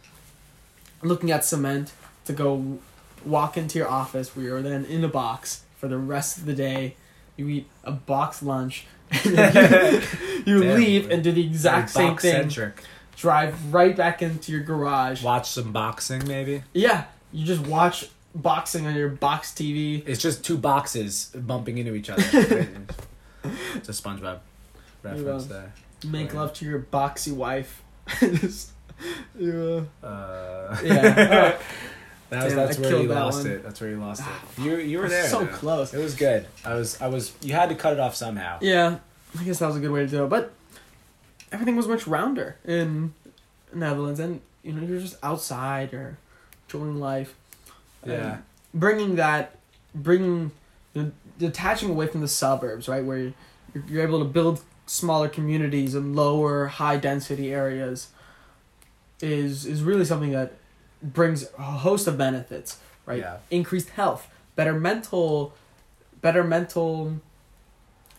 looking 1.03 1.31
at 1.31 1.43
cement 1.45 1.91
to 2.23 2.33
go 2.33 2.79
walk 3.25 3.57
into 3.57 3.77
your 3.77 3.89
office 3.89 4.35
where 4.35 4.45
you're 4.45 4.61
then 4.61 4.85
in 4.85 5.03
a 5.03 5.07
box 5.09 5.63
for 5.77 5.87
the 5.89 5.97
rest 5.97 6.37
of 6.37 6.45
the 6.45 6.53
day. 6.53 6.95
You 7.35 7.49
eat 7.49 7.67
a 7.83 7.91
box 7.91 8.41
lunch. 8.41 8.85
And 9.11 9.35
you, 9.35 10.01
you 10.55 10.63
Damn. 10.63 10.75
leave 10.79 11.11
and 11.11 11.23
do 11.23 11.31
the 11.31 11.45
exact 11.45 11.91
same 11.91 12.17
thing. 12.17 12.33
box-centric. 12.33 12.81
Drive 13.15 13.71
right 13.73 13.95
back 13.95 14.21
into 14.23 14.51
your 14.51 14.61
garage. 14.61 15.21
Watch 15.21 15.49
some 15.49 15.71
boxing, 15.71 16.25
maybe. 16.27 16.63
Yeah, 16.73 17.03
you 17.31 17.45
just 17.45 17.61
watch 17.67 18.09
boxing 18.35 18.85
on 18.85 18.95
your 18.95 19.09
box 19.09 19.51
TV. 19.51 20.03
It's 20.07 20.21
just 20.21 20.43
two 20.45 20.57
boxes 20.57 21.31
bumping 21.33 21.77
into 21.79 21.95
each 21.95 22.09
other. 22.09 22.21
it's 22.23 23.89
a 23.89 23.91
SpongeBob 23.91 24.39
reference 25.03 25.45
there. 25.45 25.73
Make 26.05 26.27
Right. 26.27 26.35
love 26.41 26.53
to 26.55 26.65
your 26.65 26.79
boxy 26.79 27.33
wife. 27.33 27.81
Just- 28.19 28.71
you, 29.39 29.87
uh, 30.03 30.05
Uh, 30.07 30.77
yeah. 30.83 31.57
That 32.31 32.43
was, 32.45 32.53
Damn, 32.53 32.65
that's 32.65 32.77
I 32.79 32.81
where 32.81 33.01
you 33.03 33.07
lost 33.07 33.43
one. 33.43 33.51
it. 33.51 33.63
That's 33.63 33.79
where 33.79 33.89
you 33.91 33.99
lost 33.99 34.23
it. 34.57 34.61
You 34.63 34.77
you 34.77 34.97
were 34.97 35.07
there. 35.07 35.27
so 35.29 35.45
close. 35.45 35.93
It 35.93 35.99
was 35.99 36.15
good. 36.15 36.47
I 36.65 36.73
was 36.73 36.99
I 36.99 37.07
was. 37.07 37.31
You 37.41 37.53
had 37.53 37.69
to 37.69 37.75
cut 37.75 37.93
it 37.93 37.99
off 37.99 38.15
somehow. 38.15 38.57
Yeah, 38.61 38.97
I 39.39 39.43
guess 39.43 39.59
that 39.59 39.67
was 39.67 39.75
a 39.75 39.79
good 39.79 39.91
way 39.91 39.99
to 40.01 40.07
do 40.07 40.23
it. 40.25 40.27
But 40.29 40.51
everything 41.51 41.75
was 41.75 41.87
much 41.87 42.07
rounder 42.07 42.57
in 42.65 43.13
Netherlands, 43.71 44.19
and 44.19 44.41
you 44.63 44.73
know 44.73 44.81
you're 44.85 44.99
just 44.99 45.17
outside, 45.21 45.91
you're 45.93 46.17
enjoying 46.67 46.99
life. 46.99 47.35
Yeah. 48.05 48.33
And 48.33 48.43
bringing 48.73 49.15
that, 49.15 49.57
bringing, 49.93 50.51
the, 50.93 51.11
detaching 51.39 51.89
away 51.89 52.07
from 52.07 52.21
the 52.21 52.27
suburbs, 52.27 52.87
right, 52.87 53.03
where 53.03 53.17
you're, 53.17 53.33
you're 53.87 54.03
able 54.03 54.19
to 54.19 54.25
build 54.25 54.61
smaller 54.85 55.27
communities 55.27 55.95
in 55.95 56.13
lower, 56.13 56.67
high 56.67 56.97
density 56.97 57.53
areas, 57.53 58.09
is 59.21 59.65
is 59.65 59.81
really 59.81 60.05
something 60.05 60.31
that 60.31 60.53
brings 61.01 61.49
a 61.57 61.61
host 61.61 62.05
of 62.07 62.17
benefits, 62.17 62.79
right? 63.05 63.19
Yeah. 63.19 63.37
Increased 63.49 63.89
health, 63.89 64.27
better 64.55 64.73
mental, 64.73 65.53
better 66.21 66.43
mental 66.43 67.19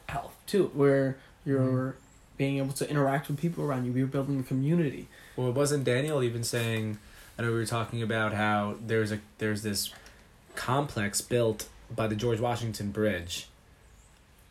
health 0.08 0.36
too, 0.46 0.70
where 0.74 1.16
you're 1.44 1.60
Mm-hmm. 1.60 1.98
being 2.36 2.58
able 2.58 2.72
to 2.74 2.88
interact 2.90 3.28
with 3.28 3.38
people 3.38 3.64
around 3.64 3.84
you. 3.86 3.92
You're 3.92 4.06
building 4.06 4.40
a 4.40 4.42
community. 4.42 5.08
Well, 5.36 5.52
wasn't 5.52 5.84
Daniel 5.84 6.22
even 6.22 6.42
saying? 6.44 6.98
I 7.38 7.42
know 7.42 7.48
we 7.48 7.54
were 7.58 7.66
talking 7.66 8.02
about 8.02 8.32
how 8.34 8.76
there's 8.84 9.12
a 9.12 9.20
there's 9.38 9.62
this 9.62 9.92
complex 10.54 11.20
built 11.20 11.68
by 11.94 12.06
the 12.06 12.16
George 12.16 12.40
Washington 12.40 12.90
Bridge 12.90 13.46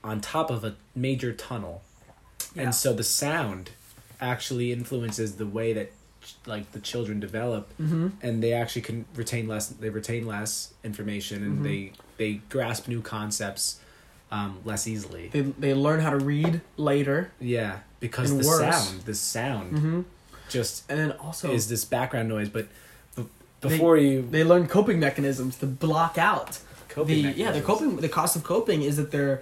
on 0.03 0.21
top 0.21 0.51
of 0.51 0.63
a 0.63 0.75
major 0.95 1.33
tunnel, 1.33 1.81
Yeah. 2.53 2.63
and 2.63 2.75
so 2.75 2.93
the 2.93 3.03
sound 3.03 3.71
actually 4.21 4.71
influences 4.71 5.35
the 5.37 5.45
way 5.47 5.73
that 5.73 5.91
like 6.45 6.71
the 6.71 6.79
children 6.79 7.19
develop 7.19 7.69
Mm-hmm. 7.79 8.07
and 8.21 8.41
they 8.41 8.53
actually 8.53 8.81
can 8.81 9.05
retain 9.15 9.47
less 9.47 9.67
they 9.67 9.89
retain 9.89 10.25
less 10.25 10.73
information 10.83 11.43
and 11.43 11.59
Mhm. 11.59 11.63
they 11.63 11.91
they 12.17 12.33
grasp 12.49 12.87
new 12.87 13.01
concepts 13.01 13.79
um, 14.31 14.57
less 14.65 14.87
easily 14.87 15.27
They 15.27 15.41
they 15.41 15.73
learn 15.75 15.99
how 15.99 16.09
to 16.11 16.17
read 16.17 16.61
later. 16.77 17.31
yeah 17.39 17.79
because 17.99 18.31
the 18.35 18.43
worse. 18.47 18.59
sound 18.59 19.01
the 19.01 19.13
sound 19.13 19.73
Mm-hmm. 19.73 20.01
Just 20.49 20.89
And 20.89 20.99
then 20.99 21.11
also 21.13 21.51
is 21.51 21.67
this 21.69 21.85
background 21.85 22.29
noise 22.29 22.49
but 22.49 22.67
b- 23.15 23.25
before 23.61 23.97
you 23.97 24.27
they 24.29 24.43
learn 24.43 24.67
coping 24.67 24.99
mechanisms 24.99 25.57
to 25.57 25.65
block 25.65 26.17
out 26.17 26.59
coping 26.89 27.23
the 27.23 27.31
yeah 27.31 27.51
the 27.51 27.61
coping 27.61 27.97
the 27.97 28.09
cost 28.09 28.35
of 28.35 28.43
coping 28.43 28.81
is 28.81 28.97
that 28.97 29.11
they're 29.11 29.41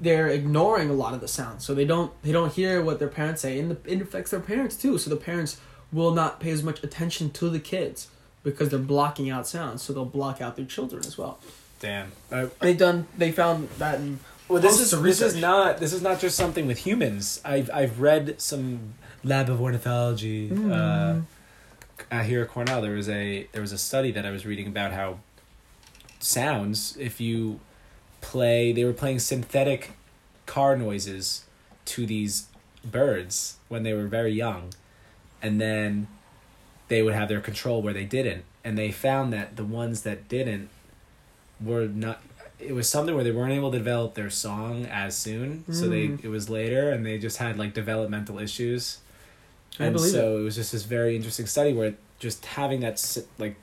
they're 0.00 0.28
ignoring 0.28 0.90
a 0.90 0.92
lot 0.92 1.14
of 1.14 1.20
the 1.20 1.28
sounds 1.28 1.64
so 1.64 1.74
they 1.74 1.84
don't 1.84 2.10
they 2.22 2.32
don't 2.32 2.52
hear 2.52 2.82
what 2.82 2.98
their 2.98 3.08
parents 3.08 3.42
say 3.42 3.58
and 3.58 3.70
the, 3.70 3.90
it 3.90 4.00
affects 4.00 4.30
their 4.30 4.40
parents 4.40 4.76
too. 4.76 4.98
So 4.98 5.08
the 5.10 5.16
parents 5.16 5.58
will 5.92 6.10
not 6.12 6.40
pay 6.40 6.50
as 6.50 6.62
much 6.62 6.82
attention 6.82 7.30
to 7.30 7.48
the 7.48 7.60
kids 7.60 8.08
because 8.42 8.68
they're 8.70 8.78
blocking 8.78 9.30
out 9.30 9.46
sounds. 9.46 9.82
So 9.82 9.92
they'll 9.92 10.04
block 10.04 10.40
out 10.40 10.56
their 10.56 10.64
children 10.64 11.04
as 11.06 11.16
well. 11.16 11.38
Damn. 11.80 12.12
Uh, 12.30 12.46
they 12.60 12.74
done 12.74 13.06
they 13.16 13.30
found 13.30 13.68
that 13.78 14.00
in 14.00 14.18
well 14.48 14.60
this 14.60 14.80
is 14.80 14.92
of 14.92 15.02
this 15.02 15.20
is 15.22 15.36
not 15.36 15.78
this 15.78 15.92
is 15.92 16.02
not 16.02 16.20
just 16.20 16.36
something 16.36 16.66
with 16.66 16.78
humans. 16.78 17.40
I've 17.44 17.70
i've 17.72 18.00
read 18.00 18.40
some 18.40 18.94
lab 19.24 19.48
of 19.50 19.60
ornithology 19.60 20.50
uh 20.50 20.54
Mm. 20.54 21.24
uh, 22.10 22.22
here 22.22 22.42
at 22.42 22.48
Cornell, 22.48 22.80
there 22.82 22.94
was 22.94 23.08
a 23.08 23.46
there 23.52 23.62
was 23.62 23.72
a 23.72 23.78
study 23.78 24.10
that 24.12 24.24
I 24.26 24.30
was 24.30 24.44
reading 24.44 24.66
about 24.66 24.92
how 24.92 25.18
sounds, 26.18 26.96
if 26.98 27.20
you 27.20 27.60
play, 28.20 28.72
they 28.72 28.84
were 28.84 28.92
playing 28.92 29.18
synthetic 29.18 29.92
car 30.46 30.76
noises 30.76 31.44
to 31.86 32.06
these 32.06 32.46
birds 32.84 33.56
when 33.68 33.82
they 33.82 33.92
were 33.92 34.06
very 34.06 34.32
young, 34.32 34.72
and 35.42 35.60
then 35.60 36.06
they 36.88 37.02
would 37.02 37.14
have 37.14 37.28
their 37.28 37.40
control 37.40 37.82
where 37.82 37.92
they 37.92 38.04
didn't, 38.04 38.44
and 38.64 38.76
they 38.78 38.90
found 38.90 39.32
that 39.32 39.56
the 39.56 39.64
ones 39.64 40.02
that 40.02 40.28
didn't 40.28 40.68
were 41.60 41.86
not. 41.86 42.20
It 42.58 42.72
was 42.72 42.88
something 42.88 43.14
where 43.14 43.24
they 43.24 43.32
weren't 43.32 43.52
able 43.52 43.70
to 43.72 43.78
develop 43.78 44.14
their 44.14 44.30
song 44.30 44.86
as 44.86 45.16
soon, 45.16 45.64
so 45.72 45.88
they 45.88 46.08
Mm. 46.08 46.24
it 46.24 46.28
was 46.28 46.48
later, 46.48 46.90
and 46.90 47.04
they 47.04 47.18
just 47.18 47.36
had 47.38 47.58
like 47.58 47.74
developmental 47.74 48.38
issues 48.38 48.98
I 49.78 49.86
and 49.86 49.94
believe 49.94 50.12
so 50.12 50.38
it. 50.38 50.42
was 50.42 50.56
just 50.56 50.72
this 50.72 50.84
very 50.84 51.16
interesting 51.16 51.46
study 51.46 51.72
where 51.72 51.94
just 52.18 52.44
having 52.46 52.80
that 52.80 53.18
like 53.38 53.56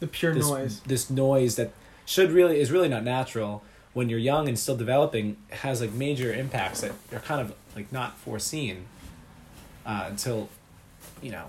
the 0.00 0.06
pure 0.06 0.34
this 0.34 0.48
noise 0.48 0.80
this 0.80 1.10
noise 1.10 1.56
that 1.56 1.72
should 2.04 2.30
really 2.30 2.60
is 2.60 2.70
really 2.70 2.88
not 2.88 3.04
natural 3.04 3.62
when 3.94 4.08
you're 4.08 4.18
young 4.18 4.48
and 4.48 4.58
still 4.58 4.76
developing 4.76 5.36
has 5.50 5.80
like 5.80 5.92
major 5.92 6.32
impacts 6.32 6.82
that 6.82 6.92
are 7.12 7.20
kind 7.20 7.40
of 7.40 7.54
like 7.74 7.90
not 7.92 8.16
foreseen 8.18 8.84
uh, 9.86 10.04
until 10.08 10.48
you 11.22 11.30
know 11.30 11.46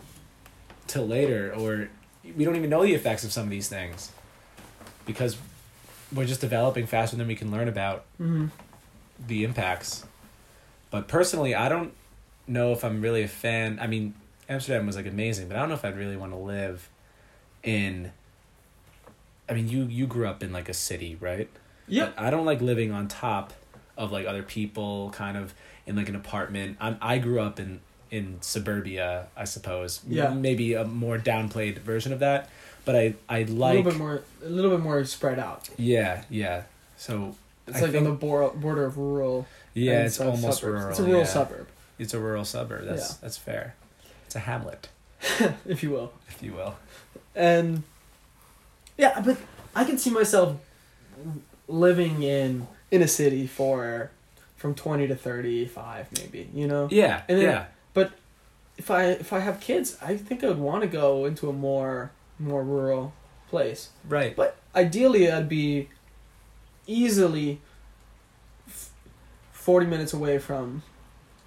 till 0.87 1.05
later 1.05 1.53
or 1.55 1.89
we 2.35 2.43
don't 2.43 2.55
even 2.55 2.69
know 2.69 2.83
the 2.83 2.93
effects 2.93 3.23
of 3.23 3.31
some 3.31 3.43
of 3.43 3.49
these 3.49 3.69
things 3.69 4.11
because 5.05 5.37
we're 6.13 6.25
just 6.25 6.41
developing 6.41 6.85
faster 6.85 7.15
than 7.15 7.27
we 7.27 7.35
can 7.35 7.51
learn 7.51 7.67
about 7.67 8.05
mm-hmm. 8.19 8.47
the 9.27 9.43
impacts. 9.43 10.05
But 10.91 11.07
personally, 11.07 11.53
I 11.53 11.69
don't 11.69 11.93
know 12.49 12.71
if 12.73 12.83
I'm 12.83 13.01
really 13.01 13.23
a 13.23 13.27
fan. 13.27 13.79
I 13.81 13.87
mean, 13.87 14.13
Amsterdam 14.47 14.85
was 14.85 14.95
like 14.95 15.05
amazing, 15.05 15.47
but 15.47 15.57
I 15.57 15.59
don't 15.59 15.69
know 15.69 15.75
if 15.75 15.85
I'd 15.85 15.97
really 15.97 16.17
want 16.17 16.31
to 16.31 16.37
live 16.37 16.89
in. 17.63 18.11
I 19.47 19.53
mean, 19.53 19.67
you 19.67 19.83
you 19.83 20.07
grew 20.07 20.27
up 20.27 20.43
in 20.43 20.51
like 20.51 20.69
a 20.69 20.73
city, 20.73 21.17
right? 21.19 21.49
Yeah. 21.87 22.11
I 22.17 22.29
don't 22.29 22.45
like 22.45 22.61
living 22.61 22.91
on 22.91 23.07
top 23.07 23.53
of 23.97 24.11
like 24.11 24.27
other 24.27 24.43
people, 24.43 25.09
kind 25.11 25.37
of 25.37 25.53
in 25.85 25.95
like 25.95 26.09
an 26.09 26.15
apartment. 26.15 26.77
I'm 26.79 26.97
I 27.01 27.17
grew 27.17 27.39
up 27.39 27.59
in 27.59 27.81
in 28.11 28.37
suburbia, 28.41 29.27
I 29.37 29.43
suppose. 29.43 30.01
Yeah. 30.07 30.33
Maybe 30.33 30.73
a 30.73 30.83
more 30.83 31.17
downplayed 31.17 31.79
version 31.79 32.13
of 32.13 32.19
that, 32.19 32.49
but 32.85 32.95
I 32.95 33.13
I 33.27 33.43
like 33.43 33.73
a 33.73 33.77
little 33.77 33.91
bit 33.91 33.97
more 33.97 34.23
a 34.43 34.49
little 34.49 34.71
bit 34.71 34.79
more 34.79 35.03
spread 35.05 35.39
out 35.39 35.69
yeah 35.77 36.23
yeah. 36.29 36.63
So 36.97 37.35
it's 37.67 37.77
I 37.77 37.81
like 37.81 37.95
on 37.95 38.03
the 38.03 38.11
bor- 38.11 38.49
border 38.51 38.85
of 38.85 38.97
rural 38.97 39.47
yeah, 39.73 40.05
it's 40.05 40.19
almost 40.19 40.61
suburbs. 40.61 40.63
rural. 40.63 40.89
it's 40.89 40.99
a 40.99 41.03
rural 41.03 41.19
yeah. 41.19 41.25
suburb 41.25 41.67
It's 41.99 42.13
a 42.13 42.19
rural 42.19 42.45
suburb. 42.45 42.85
That's 42.85 43.11
Yeah. 43.11 43.17
that's 43.21 43.37
fair. 43.37 43.75
It's 44.25 44.35
a 44.35 44.39
hamlet, 44.39 44.89
if 45.67 45.83
you 45.83 45.89
will 45.91 46.11
if 46.29 46.41
you 46.43 46.53
will. 46.53 46.75
and 47.35 47.83
yeah 48.97 49.19
but 49.25 49.37
i 49.75 49.83
can 49.83 49.97
see 49.97 50.09
myself 50.11 50.57
living 51.67 52.21
in 52.23 52.67
in 52.91 53.01
a 53.01 53.07
city 53.07 53.47
for 53.47 54.11
from 54.57 54.75
20 54.75 55.07
to 55.07 55.15
35 55.15 56.07
maybe 56.19 56.49
you 56.53 56.67
know 56.67 56.87
Yeah, 56.91 57.23
And 57.27 57.37
then- 57.39 57.45
yeah, 57.45 57.65
if 58.77 58.89
i 58.91 59.03
if 59.07 59.33
i 59.33 59.39
have 59.39 59.59
kids 59.59 59.97
i 60.01 60.15
think 60.15 60.43
i 60.43 60.47
would 60.47 60.59
want 60.59 60.81
to 60.83 60.87
go 60.87 61.25
into 61.25 61.49
a 61.49 61.53
more 61.53 62.11
more 62.39 62.63
rural 62.63 63.11
place 63.49 63.89
right. 64.07 64.35
but 64.35 64.55
ideally 64.75 65.29
i'd 65.31 65.49
be 65.49 65.89
easily 66.87 67.59
40 69.51 69.85
minutes 69.87 70.13
away 70.13 70.37
from 70.39 70.81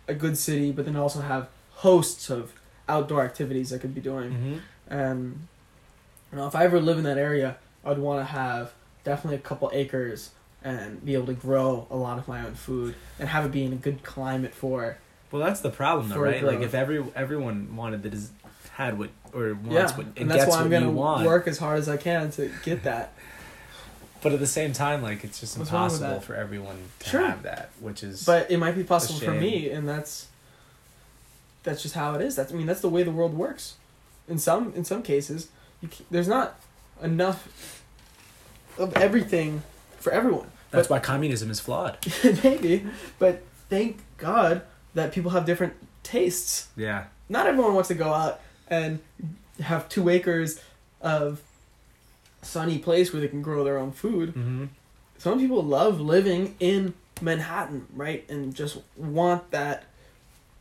a 0.08 0.14
good 0.14 0.36
city 0.36 0.72
but 0.72 0.84
then 0.84 0.96
also 0.96 1.20
have 1.20 1.48
hosts 1.70 2.30
of 2.30 2.52
outdoor 2.88 3.22
activities 3.24 3.72
i 3.72 3.78
could 3.78 3.94
be 3.94 4.00
doing 4.00 4.30
Mm-hmm. 4.32 4.94
and 4.94 5.46
you 6.30 6.38
know 6.38 6.46
if 6.46 6.54
i 6.54 6.64
ever 6.64 6.80
live 6.80 6.98
in 6.98 7.04
that 7.04 7.18
area 7.18 7.56
i'd 7.84 7.98
want 7.98 8.20
to 8.20 8.24
have 8.24 8.72
definitely 9.04 9.36
a 9.36 9.40
couple 9.40 9.70
acres 9.72 10.30
and 10.64 11.04
be 11.04 11.14
able 11.14 11.26
to 11.26 11.34
grow 11.34 11.86
a 11.90 11.96
lot 11.96 12.18
of 12.18 12.28
my 12.28 12.44
own 12.44 12.54
food 12.54 12.94
and 13.18 13.28
have 13.28 13.44
it 13.44 13.50
be 13.52 13.64
in 13.64 13.72
a 13.72 13.76
good 13.76 14.02
climate 14.04 14.54
for 14.54 14.96
Well, 15.32 15.42
that's 15.42 15.60
the 15.60 15.70
problem, 15.70 16.08
though, 16.08 16.18
right? 16.20 16.42
Like 16.42 16.60
if 16.60 16.72
every 16.74 17.02
everyone 17.16 17.74
wanted 17.74 18.02
the 18.04 18.10
des- 18.10 18.30
had 18.74 18.96
what 18.98 19.10
or 19.34 19.54
wants 19.54 19.70
yeah, 19.72 19.96
what 19.96 20.06
and, 20.06 20.18
and 20.18 20.30
that's 20.30 20.46
why 20.48 20.60
I'm 20.60 20.70
gonna 20.70 20.90
want, 20.90 21.26
work 21.26 21.48
as 21.48 21.58
hard 21.58 21.78
as 21.80 21.88
I 21.88 21.96
can 21.96 22.30
to 22.32 22.50
get 22.62 22.84
that. 22.84 23.12
But 24.22 24.32
at 24.32 24.38
the 24.40 24.46
same 24.46 24.72
time, 24.72 25.02
like 25.02 25.24
it's 25.24 25.40
just 25.40 25.58
What's 25.58 25.70
impossible 25.70 26.20
for 26.20 26.35
everyone 26.35 26.76
to 27.00 27.08
Sure. 27.08 27.26
have 27.26 27.42
that, 27.42 27.70
which 27.80 28.02
is 28.02 28.24
But 28.24 28.50
it 28.50 28.58
might 28.58 28.74
be 28.76 28.85
possible 28.85 29.18
for 29.20 29.32
me, 29.32 29.70
and 29.70 29.88
that's 29.88 30.28
that's 31.62 31.82
just 31.82 31.94
how 31.94 32.14
it 32.14 32.20
is. 32.22 32.35
That's 32.37 32.52
I 32.52 32.56
mean 32.56 32.66
that's 32.66 32.80
the 32.80 32.88
way 32.88 33.02
the 33.02 33.11
world 33.11 33.35
works. 33.35 33.74
In 34.28 34.38
some 34.38 34.72
in 34.74 34.85
some 34.85 35.02
cases, 35.02 35.48
you 35.80 35.88
there's 36.11 36.28
not 36.28 36.58
enough 37.02 37.82
of 38.78 38.96
everything 38.96 39.62
for 39.98 40.12
everyone. 40.12 40.46
that's 40.70 40.88
why 40.88 40.98
communism 40.98 41.50
is 41.50 41.61
flawed. 41.61 41.98
Maybe, 42.44 42.87
but 43.18 43.42
thank 43.68 43.98
God 44.18 44.62
that 44.94 45.12
people 45.12 45.30
have 45.32 45.44
different 45.44 45.74
tastes. 46.02 46.68
Yeah, 46.76 47.04
Not 47.28 47.46
everyone 47.46 47.74
wants 47.74 47.88
to 47.88 47.94
go 47.94 48.12
out 48.12 48.40
and 48.68 49.00
have 49.61 49.88
two 49.88 50.08
acres 50.08 50.61
of 51.00 51.40
sunny 52.42 52.78
place 52.78 53.12
where 53.12 53.20
they 53.22 53.28
can 53.28 53.42
grow 53.42 53.64
their 53.64 53.78
own 53.78 53.92
food. 53.92 54.31
mm-hmm. 54.31 54.66
Some 55.18 55.38
people 55.38 55.62
love 55.62 56.00
living 56.00 56.57
in 56.59 56.94
Manhattan, 57.20 57.87
right, 57.94 58.28
and 58.28 58.55
just 58.55 58.78
want 58.96 59.50
that 59.52 59.85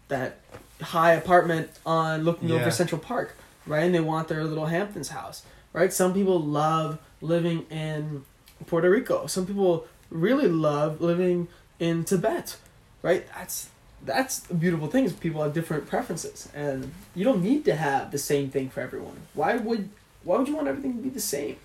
that 0.10 0.38
high 0.82 1.14
apartment 1.14 1.70
on 1.86 2.24
looking 2.24 2.50
Yeah. 2.50 2.56
over 2.58 2.70
Central 2.72 3.00
Park, 3.00 3.36
right? 3.66 3.84
And 3.84 3.96
they 3.96 4.00
want 4.02 4.28
their 4.28 4.44
little 4.44 4.66
Hamptons 4.68 5.10
house, 5.10 5.44
right? 5.74 5.92
Some 5.92 6.14
people 6.14 6.40
love 6.40 7.00
living 7.22 7.66
in 7.72 8.24
Puerto 8.68 8.90
Rico. 8.90 9.26
Some 9.28 9.46
people 9.48 9.88
really 10.12 10.48
love 10.48 11.02
living 11.02 11.48
in 11.80 12.04
Tibet, 12.04 12.58
right? 13.02 13.26
That's 13.36 13.70
that's 14.06 14.50
a 14.52 14.54
beautiful 14.54 14.88
thing. 14.88 15.06
Is 15.06 15.14
people 15.14 15.42
have 15.42 15.54
different 15.54 15.88
preferences, 15.88 16.50
and 16.54 16.92
you 17.16 17.24
don't 17.24 17.42
need 17.42 17.66
to 17.66 17.76
have 17.76 18.12
the 18.12 18.18
same 18.20 18.50
thing 18.52 18.70
for 18.70 18.82
everyone. 18.82 19.18
Why 19.34 19.56
would 19.58 19.90
why 20.24 20.38
would 20.38 20.48
you 20.48 20.56
want 20.56 20.68
everything 20.68 20.98
to 20.98 21.02
be 21.02 21.10
the 21.10 21.20
same? 21.22 21.56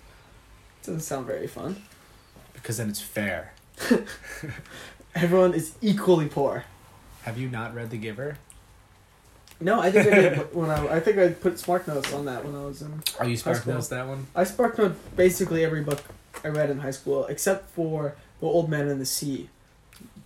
Doesn't 0.87 1.01
sound 1.01 1.27
very 1.27 1.47
fun. 1.47 1.75
because 2.53 2.77
then 2.77 2.89
it's 2.89 3.01
fair. 3.01 3.53
Everyone 5.15 5.53
is 5.53 5.73
equally 5.81 6.27
poor. 6.27 6.63
Have 7.23 7.37
you 7.37 7.49
not 7.49 7.75
read 7.75 7.89
The 7.89 7.97
Giver? 7.97 8.37
No, 9.59 9.79
I 9.81 9.91
think 9.91 10.07
I 10.07 10.19
did 10.21 10.35
when 10.55 10.69
I. 10.69 10.87
I 10.95 10.99
think 10.99 11.17
I 11.17 11.29
put 11.29 11.59
Spark 11.59 11.87
Notes 11.87 12.13
on 12.13 12.25
that 12.25 12.45
when 12.45 12.55
I 12.55 12.63
was 12.63 12.81
in. 12.81 13.01
Are 13.19 13.25
you 13.25 13.31
High 13.35 13.53
Spark. 13.53 13.67
Notes 13.67 13.87
that 13.89 14.07
one? 14.07 14.27
I 14.35 14.43
Spark 14.43 14.77
Note 14.77 14.95
basically 15.17 15.65
every 15.65 15.81
book 15.81 16.01
I 16.43 16.49
read 16.49 16.69
in 16.69 16.79
high 16.79 16.91
school 16.91 17.25
except 17.25 17.69
for 17.71 18.15
The 18.39 18.45
Old 18.45 18.69
Man 18.69 18.87
and 18.87 19.01
the 19.01 19.05
Sea 19.05 19.49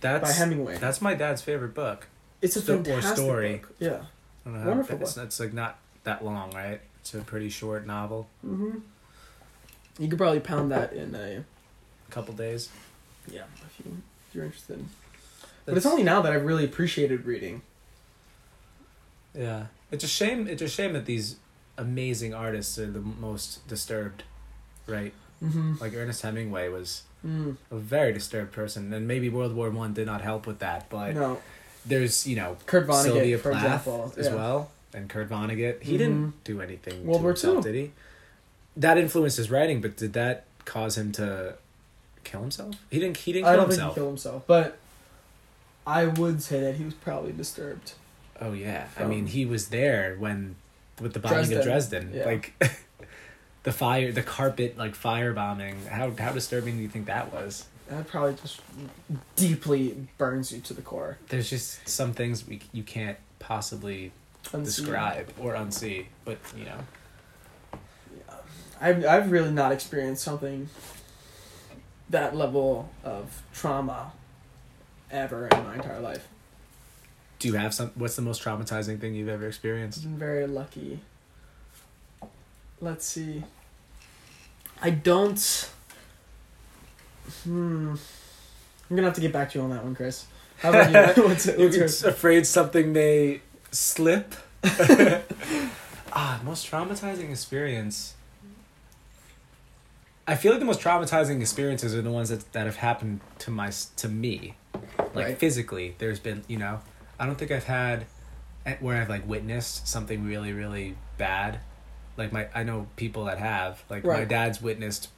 That's 0.00 0.28
by 0.30 0.32
Hemingway. 0.32 0.76
that's 0.76 1.00
my 1.00 1.14
dad's 1.14 1.40
favorite 1.42 1.74
book. 1.74 2.06
it's 2.42 2.54
a 2.56 2.60
sto- 2.60 2.84
fantastic 2.84 3.16
story. 3.16 3.56
book. 3.58 3.74
Yeah. 3.80 3.88
I 3.90 4.48
don't 4.50 4.54
know 4.54 4.60
how 4.60 4.68
Wonderful 4.68 5.00
it's, 5.00 5.16
it's 5.16 5.40
like 5.40 5.54
not 5.54 5.78
that 6.04 6.22
long, 6.24 6.50
right? 6.52 6.80
It's 7.00 7.14
a 7.14 7.18
pretty 7.20 7.48
short 7.48 7.86
novel, 7.86 8.28
hmm 8.42 8.78
You 9.98 10.08
could 10.08 10.18
probably 10.18 10.40
pound 10.40 10.70
that 10.72 10.92
in 10.92 11.14
a 11.14 11.44
couple 12.10 12.34
days. 12.34 12.68
yeah 13.30 13.42
if 13.66 13.84
you 13.84 13.92
if 14.28 14.34
you're 14.34 14.44
interested. 14.44 14.84
But 15.64 15.76
it's 15.76 15.86
only 15.86 16.02
now 16.02 16.22
that 16.22 16.32
I've 16.32 16.44
really 16.44 16.64
appreciated 16.64 17.24
reading. 17.26 17.62
Yeah, 19.34 19.66
it's 19.90 20.04
a 20.04 20.08
shame. 20.08 20.46
It's 20.48 20.62
a 20.62 20.68
shame 20.68 20.92
that 20.92 21.06
these 21.06 21.36
amazing 21.78 22.34
artists 22.34 22.78
are 22.78 22.90
the 22.90 23.00
most 23.00 23.66
disturbed, 23.68 24.24
right? 24.86 25.12
Mm-hmm. 25.42 25.74
Like 25.80 25.94
Ernest 25.94 26.22
Hemingway 26.22 26.68
was 26.68 27.02
Mm. 27.24 27.56
a 27.70 27.76
very 27.76 28.12
disturbed 28.12 28.50
person, 28.50 28.92
and 28.92 29.06
maybe 29.06 29.28
World 29.28 29.54
War 29.54 29.70
One 29.70 29.92
did 29.94 30.06
not 30.06 30.22
help 30.22 30.44
with 30.44 30.58
that. 30.58 30.90
But 30.90 31.14
no, 31.14 31.40
there's 31.86 32.26
you 32.26 32.34
know 32.34 32.56
Kurt 32.66 32.88
Vonnegut, 32.88 33.02
Sylvia 33.04 33.38
for 33.38 33.52
Plath 33.52 33.64
example, 33.64 34.12
as 34.16 34.26
yeah. 34.26 34.34
well, 34.34 34.70
and 34.92 35.08
Kurt 35.08 35.28
Vonnegut. 35.30 35.82
He 35.82 35.94
Mhm. 35.94 35.98
didn't 35.98 36.44
do 36.44 36.60
anything 36.60 37.06
World 37.06 37.20
to 37.20 37.22
War 37.22 37.30
himself, 37.30 37.62
Two. 37.64 37.72
did 37.72 37.78
he? 37.80 37.92
That 38.76 38.98
influenced 38.98 39.36
his 39.36 39.50
writing, 39.50 39.80
but 39.80 39.96
did 39.96 40.12
that 40.14 40.44
cause 40.64 40.96
him 40.96 41.12
to 41.12 41.56
kill 42.24 42.40
himself? 42.40 42.76
He 42.90 42.98
didn't. 42.98 43.18
He 43.18 43.32
didn't 43.32 43.48
I 43.48 43.56
don't 43.56 43.68
think 43.68 43.82
he 43.82 43.94
killed 43.94 44.08
himself, 44.08 44.44
but 44.46 44.78
I 45.86 46.06
would 46.06 46.42
say 46.42 46.60
that 46.60 46.76
he 46.76 46.84
was 46.84 46.94
probably 46.94 47.32
disturbed. 47.32 47.92
Oh 48.40 48.52
yeah, 48.52 48.88
I 48.98 49.04
mean 49.04 49.26
he 49.26 49.46
was 49.46 49.68
there 49.68 50.16
when 50.18 50.56
with 51.00 51.12
the 51.12 51.20
bombing 51.20 51.52
of 51.52 51.62
Dresden, 51.62 52.10
Dresden. 52.10 52.10
yeah. 52.14 52.24
Like 52.24 52.52
the 53.62 53.72
fire, 53.72 54.12
the 54.12 54.22
carpet, 54.22 54.78
like 54.78 54.94
fire 54.94 55.32
bombing. 55.32 55.84
How 55.86 56.10
how 56.10 56.32
disturbing 56.32 56.76
do 56.76 56.82
you 56.82 56.88
think 56.88 57.06
that 57.06 57.32
was? 57.32 57.66
That 57.88 58.08
probably 58.08 58.34
just 58.40 58.60
deeply 59.36 60.08
burns 60.16 60.52
you 60.52 60.60
to 60.60 60.74
the 60.74 60.82
core. 60.82 61.18
There's 61.28 61.50
just 61.50 61.86
some 61.88 62.14
things 62.14 62.46
we 62.46 62.60
you 62.72 62.82
can't 62.82 63.18
possibly 63.38 64.12
Unseen. 64.52 64.64
describe 64.64 65.32
or 65.38 65.54
unsee, 65.54 66.06
but 66.24 66.38
you 66.56 66.64
know. 66.64 66.78
I've 68.82 69.06
I've 69.06 69.30
really 69.30 69.52
not 69.52 69.70
experienced 69.70 70.24
something 70.24 70.68
that 72.10 72.36
level 72.36 72.90
of 73.04 73.42
trauma 73.54 74.12
ever 75.10 75.46
in 75.46 75.64
my 75.64 75.76
entire 75.76 76.00
life. 76.00 76.26
Do 77.38 77.48
you 77.48 77.54
have 77.54 77.72
some? 77.72 77.92
What's 77.94 78.16
the 78.16 78.22
most 78.22 78.42
traumatizing 78.42 79.00
thing 79.00 79.14
you've 79.14 79.28
ever 79.28 79.46
experienced? 79.46 80.02
Been 80.02 80.18
very 80.18 80.46
lucky. 80.48 81.00
Let's 82.80 83.06
see. 83.06 83.44
I 84.82 84.90
don't. 84.90 85.70
Hmm. 87.44 87.94
I'm 88.90 88.96
gonna 88.96 89.06
have 89.06 89.14
to 89.14 89.20
get 89.20 89.32
back 89.32 89.50
to 89.52 89.58
you 89.58 89.64
on 89.64 89.70
that 89.70 89.84
one, 89.84 89.94
Chris. 89.94 90.26
How 90.58 90.70
about 90.70 91.16
you? 91.16 91.22
what's, 91.28 91.46
You're 91.46 91.58
what's 91.58 91.76
yours? 91.76 92.04
afraid 92.04 92.46
something 92.46 92.92
may 92.92 93.40
slip. 93.70 94.34
ah, 96.12 96.40
most 96.44 96.68
traumatizing 96.68 97.30
experience. 97.30 98.14
I 100.26 100.36
feel 100.36 100.52
like 100.52 100.60
the 100.60 100.66
most 100.66 100.80
traumatizing 100.80 101.40
experiences 101.40 101.94
are 101.94 102.02
the 102.02 102.10
ones 102.10 102.28
that 102.28 102.52
that 102.52 102.66
have 102.66 102.76
happened 102.76 103.20
to 103.40 103.50
my 103.50 103.70
to 103.96 104.08
me, 104.08 104.54
like 104.98 105.14
Right. 105.14 105.38
physically. 105.38 105.94
There's 105.98 106.20
been 106.20 106.44
you 106.46 106.58
know, 106.58 106.80
I 107.18 107.26
don't 107.26 107.36
think 107.36 107.50
I've 107.50 107.64
had 107.64 108.06
eh, 108.64 108.76
where 108.80 109.00
I've 109.00 109.08
like 109.08 109.26
witnessed 109.26 109.88
something 109.88 110.24
really 110.24 110.52
really 110.52 110.96
bad. 111.18 111.58
Like 112.16 112.32
my 112.32 112.48
I 112.54 112.62
know 112.62 112.86
people 112.96 113.24
that 113.24 113.38
have 113.38 113.82
like 113.90 114.04
my 114.04 114.24
dad's 114.24 114.62
witnessed 114.62 115.08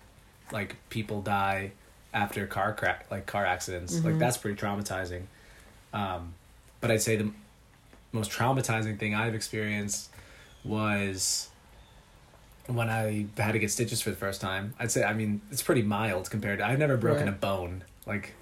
like 0.53 0.77
people 0.89 1.21
die 1.21 1.73
after 2.15 2.47
car 2.47 2.73
crack 2.73 3.07
like 3.11 3.27
car 3.27 3.45
accidents. 3.45 4.03
Like 4.05 4.15
Mhm. 4.15 4.19
that's 4.21 4.39
pretty 4.39 4.59
traumatizing. 4.61 5.25
Um, 5.93 6.35
but 6.81 6.91
I'd 6.91 7.03
say 7.03 7.17
the 7.17 7.31
most 8.13 8.31
traumatizing 8.31 8.99
thing 8.99 9.15
I've 9.15 9.35
experienced 9.35 10.11
was 10.65 11.49
when 12.67 12.89
I 12.89 13.27
had 13.37 13.53
to 13.53 13.59
get 13.59 13.71
stitches 13.71 14.01
for 14.01 14.11
the 14.11 14.17
first 14.17 14.41
time. 14.41 14.75
I'd 14.79 14.91
say, 14.91 15.03
I 15.05 15.13
mean, 15.13 15.41
it's 15.51 15.63
pretty 15.63 15.83
mild 15.83 16.31
compared 16.31 16.59
to, 16.61 16.67
I've 16.67 16.79
never 16.79 16.97
broken 16.97 17.27
Right. 17.27 17.35
a 17.35 17.39
bone. 17.39 17.85
Like, 18.07 18.33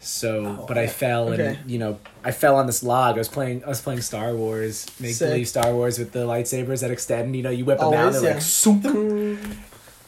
so, 0.00 0.58
Oh, 0.60 0.64
but 0.66 0.76
I 0.78 0.88
fell 0.88 1.28
Okay. 1.32 1.58
and, 1.60 1.70
you 1.70 1.78
know, 1.78 1.98
I 2.24 2.32
fell 2.32 2.56
on 2.56 2.66
this 2.66 2.82
log. 2.82 3.14
I 3.14 3.18
was 3.18 3.28
playing, 3.28 3.62
I 3.64 3.68
was 3.68 3.80
playing 3.80 4.00
Star 4.00 4.34
Wars, 4.34 4.86
make 4.98 5.16
believe 5.18 5.46
Star 5.48 5.72
Wars 5.72 5.98
with 5.98 6.10
the 6.12 6.20
lightsabers 6.26 6.80
that 6.80 6.90
extend, 6.90 7.36
you 7.36 7.42
know, 7.42 7.50
you 7.50 7.64
whip 7.64 7.78
them 7.78 7.94
out, 7.94 8.12
they're 8.12 8.22
yeah. 8.24 8.32
like, 8.34 8.42
"Soop." 8.42 8.84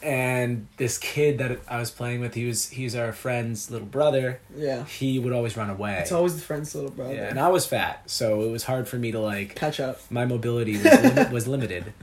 And 0.03 0.67
this 0.77 0.99
kid 0.99 1.39
that 1.39 1.59
I 1.67 1.79
was 1.79 1.89
playing 1.89 2.19
with, 2.19 2.35
he 2.35 2.45
was, 2.45 2.67
he's 2.69 2.95
our 2.95 3.11
friend's 3.11 3.71
little 3.71 3.87
brother. 3.87 4.39
yeah. 4.55 4.83
He 4.85 5.17
would 5.17 5.33
always 5.33 5.57
run 5.57 5.69
away. 5.71 5.97
It's 5.99 6.11
always 6.11 6.35
the 6.35 6.41
friend's 6.41 6.75
little 6.75 6.91
brother. 6.91 7.15
Yeah, 7.15 7.29
and 7.29 7.39
I 7.39 7.47
was 7.47 7.65
fat, 7.65 8.03
so 8.05 8.41
it 8.41 8.51
was 8.51 8.65
hard 8.65 8.87
for 8.87 8.97
me 8.97 9.11
to 9.13 9.19
like. 9.19 9.55
Catch 9.55 9.79
up. 9.79 9.99
My 10.11 10.25
mobility 10.25 10.73
was 10.73 10.83
lim- 10.85 11.31
was 11.31 11.47
limited, 11.47 11.93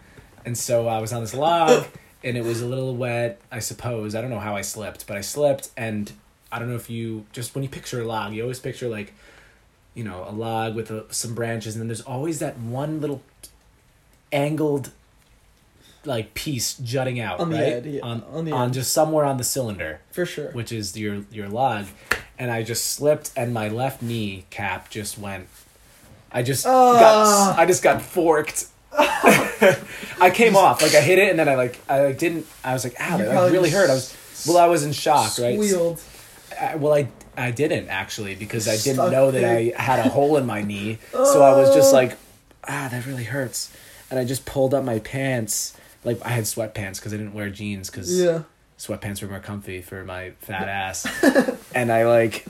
and 0.44 0.56
so 0.56 0.88
I 0.88 0.98
was 1.00 1.12
on 1.12 1.20
this 1.22 1.34
log, 1.34 1.86
and 2.24 2.36
it 2.36 2.44
was 2.44 2.60
a 2.62 2.66
little 2.66 2.94
wet. 2.96 3.40
I 3.50 3.58
suppose 3.60 4.14
I 4.14 4.20
don't 4.20 4.30
know 4.30 4.40
how 4.40 4.54
I 4.56 4.60
slipped, 4.62 5.06
but 5.06 5.16
I 5.16 5.20
slipped, 5.20 5.70
and 5.76 6.12
I 6.50 6.58
don't 6.58 6.68
know 6.68 6.76
if 6.76 6.88
you 6.90 7.26
just 7.32 7.54
when 7.54 7.62
you 7.64 7.70
picture 7.70 8.00
a 8.00 8.04
log, 8.04 8.32
you 8.34 8.42
always 8.42 8.58
picture 8.60 8.88
like, 8.88 9.14
you 9.94 10.04
know, 10.04 10.24
a 10.28 10.32
log 10.32 10.74
with 10.74 10.90
a, 10.90 11.06
some 11.12 11.34
branches, 11.34 11.74
and 11.74 11.80
then 11.82 11.88
there's 11.88 12.00
always 12.02 12.38
that 12.40 12.58
one 12.58 13.00
little 13.00 13.22
angled, 14.32 14.90
like 16.04 16.34
piece 16.34 16.74
jutting 16.78 17.20
out 17.20 17.38
On 17.40 17.50
the 17.50 17.56
right 17.56 17.72
end, 17.74 17.86
yeah, 17.86 18.00
on 18.02 18.22
on 18.32 18.44
the 18.44 18.52
on 18.52 18.72
just 18.72 18.92
somewhere 18.92 19.24
on 19.24 19.36
the 19.36 19.44
cylinder 19.44 20.00
For 20.10 20.26
sure. 20.26 20.50
which 20.52 20.72
is 20.72 20.96
your 20.96 21.24
your 21.30 21.48
log, 21.48 21.86
and 22.38 22.50
I 22.50 22.62
just 22.62 22.86
slipped 22.92 23.30
and 23.36 23.54
my 23.54 23.68
left 23.68 24.02
knee 24.02 24.44
cap 24.50 24.90
just 24.90 25.18
went. 25.18 25.46
I 26.32 26.42
just 26.42 26.66
Ah. 26.66 26.98
got 27.54 27.58
I 27.58 27.66
just 27.66 27.82
got 27.82 28.02
forked. 28.02 28.66
I 30.20 30.30
came 30.32 30.56
off 30.56 30.82
like 30.82 30.94
I 30.94 31.00
hit 31.00 31.18
it 31.18 31.30
and 31.30 31.38
then 31.38 31.48
I 31.48 31.54
like 31.54 31.78
I 31.88 32.04
like 32.06 32.18
didn't 32.18 32.46
I 32.64 32.72
was 32.72 32.84
like 32.84 32.94
ow 33.00 33.16
that 33.18 33.28
like, 33.34 33.52
really 33.52 33.70
hurt 33.70 33.90
I 33.90 33.94
was 33.94 34.44
well 34.46 34.58
I 34.58 34.66
was 34.66 34.84
in 34.84 34.92
shock 34.92 35.38
right 35.38 35.58
I, 36.60 36.76
well 36.76 36.94
I 36.94 37.08
I 37.36 37.50
didn't 37.50 37.88
actually 37.88 38.34
because 38.34 38.68
I 38.68 38.72
didn't 38.76 38.94
Stuck 38.96 39.12
know 39.12 39.30
that 39.30 39.56
big. 39.56 39.74
I 39.74 39.82
had 39.82 39.98
a 40.04 40.08
hole 40.08 40.36
in 40.36 40.46
my 40.46 40.62
knee 40.62 40.98
so 41.12 41.42
I 41.42 41.56
was 41.56 41.74
just 41.74 41.92
Oh. 41.92 41.96
like 41.96 42.16
ah 42.68 42.88
that 42.90 43.06
really 43.06 43.24
hurts 43.24 43.72
and 44.10 44.18
I 44.18 44.24
just 44.24 44.44
pulled 44.44 44.74
up 44.74 44.84
my 44.84 44.98
pants 45.00 45.76
like 46.04 46.20
I 46.24 46.30
had 46.30 46.44
sweatpants 46.44 46.96
because 46.96 47.12
I 47.14 47.16
didn't 47.16 47.34
wear 47.34 47.48
jeans 47.50 47.90
because 47.90 48.20
Yeah. 48.20 48.42
sweatpants 48.78 49.22
were 49.22 49.28
more 49.28 49.40
comfy 49.40 49.80
for 49.82 50.04
my 50.04 50.30
fat 50.40 50.68
ass. 50.68 51.06
and 51.74 51.90
I 51.92 52.04
like 52.06 52.44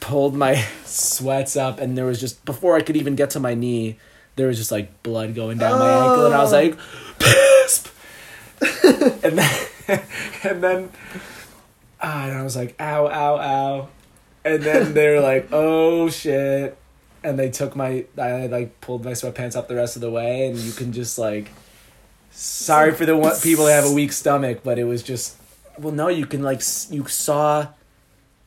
pulled 0.00 0.34
my 0.34 0.54
sweats 0.84 1.56
up 1.56 1.80
and 1.80 1.96
there 1.98 2.04
was 2.06 2.20
just 2.20 2.44
before 2.44 2.76
I 2.76 2.80
could 2.82 2.96
even 2.96 3.16
get 3.16 3.30
to 3.30 3.40
my 3.40 3.54
knee, 3.54 3.96
there 4.38 4.46
was 4.48 4.56
just 4.56 4.72
like 4.72 5.02
blood 5.02 5.34
going 5.34 5.58
down 5.58 5.78
my 5.78 5.90
ankle 5.90 6.24
and 6.26 6.34
I 6.34 6.42
was 6.42 6.52
Oh. 6.54 6.56
like 6.56 6.78
"Pisp!" 7.18 7.90
and 9.24 9.38
then 9.38 9.60
and 10.44 10.62
then 10.62 10.90
ah, 12.00 12.24
and 12.28 12.38
I 12.38 12.42
was 12.42 12.56
like 12.56 12.74
ow 12.80 13.06
ow 13.08 13.36
ow. 13.38 13.88
And 14.44 14.62
then 14.62 14.94
they 14.94 15.08
were 15.14 15.20
like, 15.20 15.48
"Oh 15.52 16.08
shit." 16.08 16.76
And 17.22 17.38
they 17.38 17.50
took 17.50 17.74
my 17.76 18.06
I 18.16 18.46
like 18.46 18.80
pulled 18.80 19.04
my 19.04 19.12
sweatpants 19.12 19.56
up 19.56 19.68
the 19.68 19.74
rest 19.74 19.96
of 19.96 20.02
the 20.02 20.10
way 20.10 20.46
and 20.48 20.56
you 20.56 20.72
can 20.72 20.92
just 20.92 21.18
like 21.18 21.50
sorry 22.30 22.92
for 22.94 23.04
the 23.04 23.16
one 23.16 23.36
people 23.40 23.64
that 23.66 23.74
have 23.82 23.90
a 23.90 23.92
weak 23.92 24.12
stomach, 24.12 24.60
but 24.62 24.78
it 24.78 24.84
was 24.84 25.02
just 25.02 25.36
well 25.78 25.92
no, 25.92 26.08
you 26.08 26.26
can 26.26 26.42
like 26.42 26.62
you 26.90 27.06
saw 27.08 27.66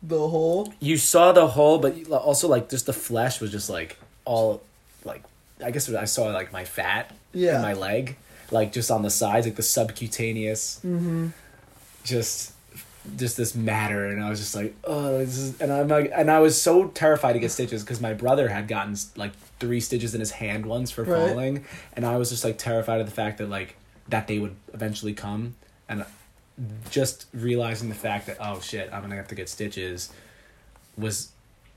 The 0.02 0.28
whole. 0.28 0.74
you 0.80 0.98
saw 0.98 1.32
the 1.34 1.48
hole, 1.48 1.78
but 1.80 2.10
also 2.10 2.48
like 2.48 2.70
just 2.70 2.86
the 2.86 2.94
flesh 2.94 3.42
was 3.42 3.52
just 3.52 3.70
like 3.70 3.98
all 4.26 4.62
like 5.04 5.24
I 5.64 5.72
guess 5.72 5.90
I 5.94 6.06
saw 6.06 6.26
like 6.28 6.52
my 6.52 6.66
fat 6.66 7.12
Yeah. 7.34 7.58
in 7.58 7.62
my 7.62 7.74
leg, 7.74 8.18
like 8.52 8.72
just 8.74 8.90
on 8.92 9.02
the 9.02 9.10
sides, 9.10 9.46
like 9.48 9.56
the 9.56 9.64
subcutaneous, 9.64 10.80
Mm-hmm. 10.86 11.28
just 12.04 12.54
just 13.18 13.36
this 13.36 13.56
matter, 13.56 14.06
and 14.06 14.24
I 14.24 14.30
was 14.30 14.38
just 14.40 14.54
like, 14.56 14.76
oh, 14.84 15.18
this 15.18 15.36
is, 15.36 15.60
and 15.60 15.74
I'm 15.74 15.88
like, 15.88 16.12
and 16.16 16.30
I 16.30 16.38
was 16.38 16.62
so 16.62 16.86
terrified 16.90 17.34
to 17.34 17.40
get 17.40 17.50
stitches 17.50 17.82
because 17.84 18.00
my 18.00 18.14
brother 18.14 18.48
had 18.50 18.68
gotten 18.68 18.96
like 19.16 19.32
three 19.60 19.80
stitches 19.80 20.14
in 20.14 20.20
his 20.20 20.30
hand 20.32 20.68
once 20.68 20.92
for 20.92 21.04
Right. 21.04 21.30
falling, 21.30 21.66
and 21.94 22.06
I 22.06 22.18
was 22.18 22.30
just 22.30 22.44
like 22.44 22.60
terrified 22.60 23.00
of 23.02 23.08
the 23.08 23.12
fact 23.14 23.40
that 23.40 23.50
like 23.50 23.76
that 24.10 24.28
they 24.28 24.38
would 24.38 24.56
eventually 24.74 25.14
come, 25.16 25.56
and 25.90 26.06
just 26.92 27.26
realizing 27.34 27.90
the 27.90 27.96
fact 27.96 28.28
that 28.28 28.38
oh 28.40 28.60
shit, 28.60 28.88
I'm 28.94 29.02
gonna 29.02 29.16
have 29.16 29.28
to 29.30 29.36
get 29.36 29.50
stitches, 29.50 30.12
was, 30.96 31.30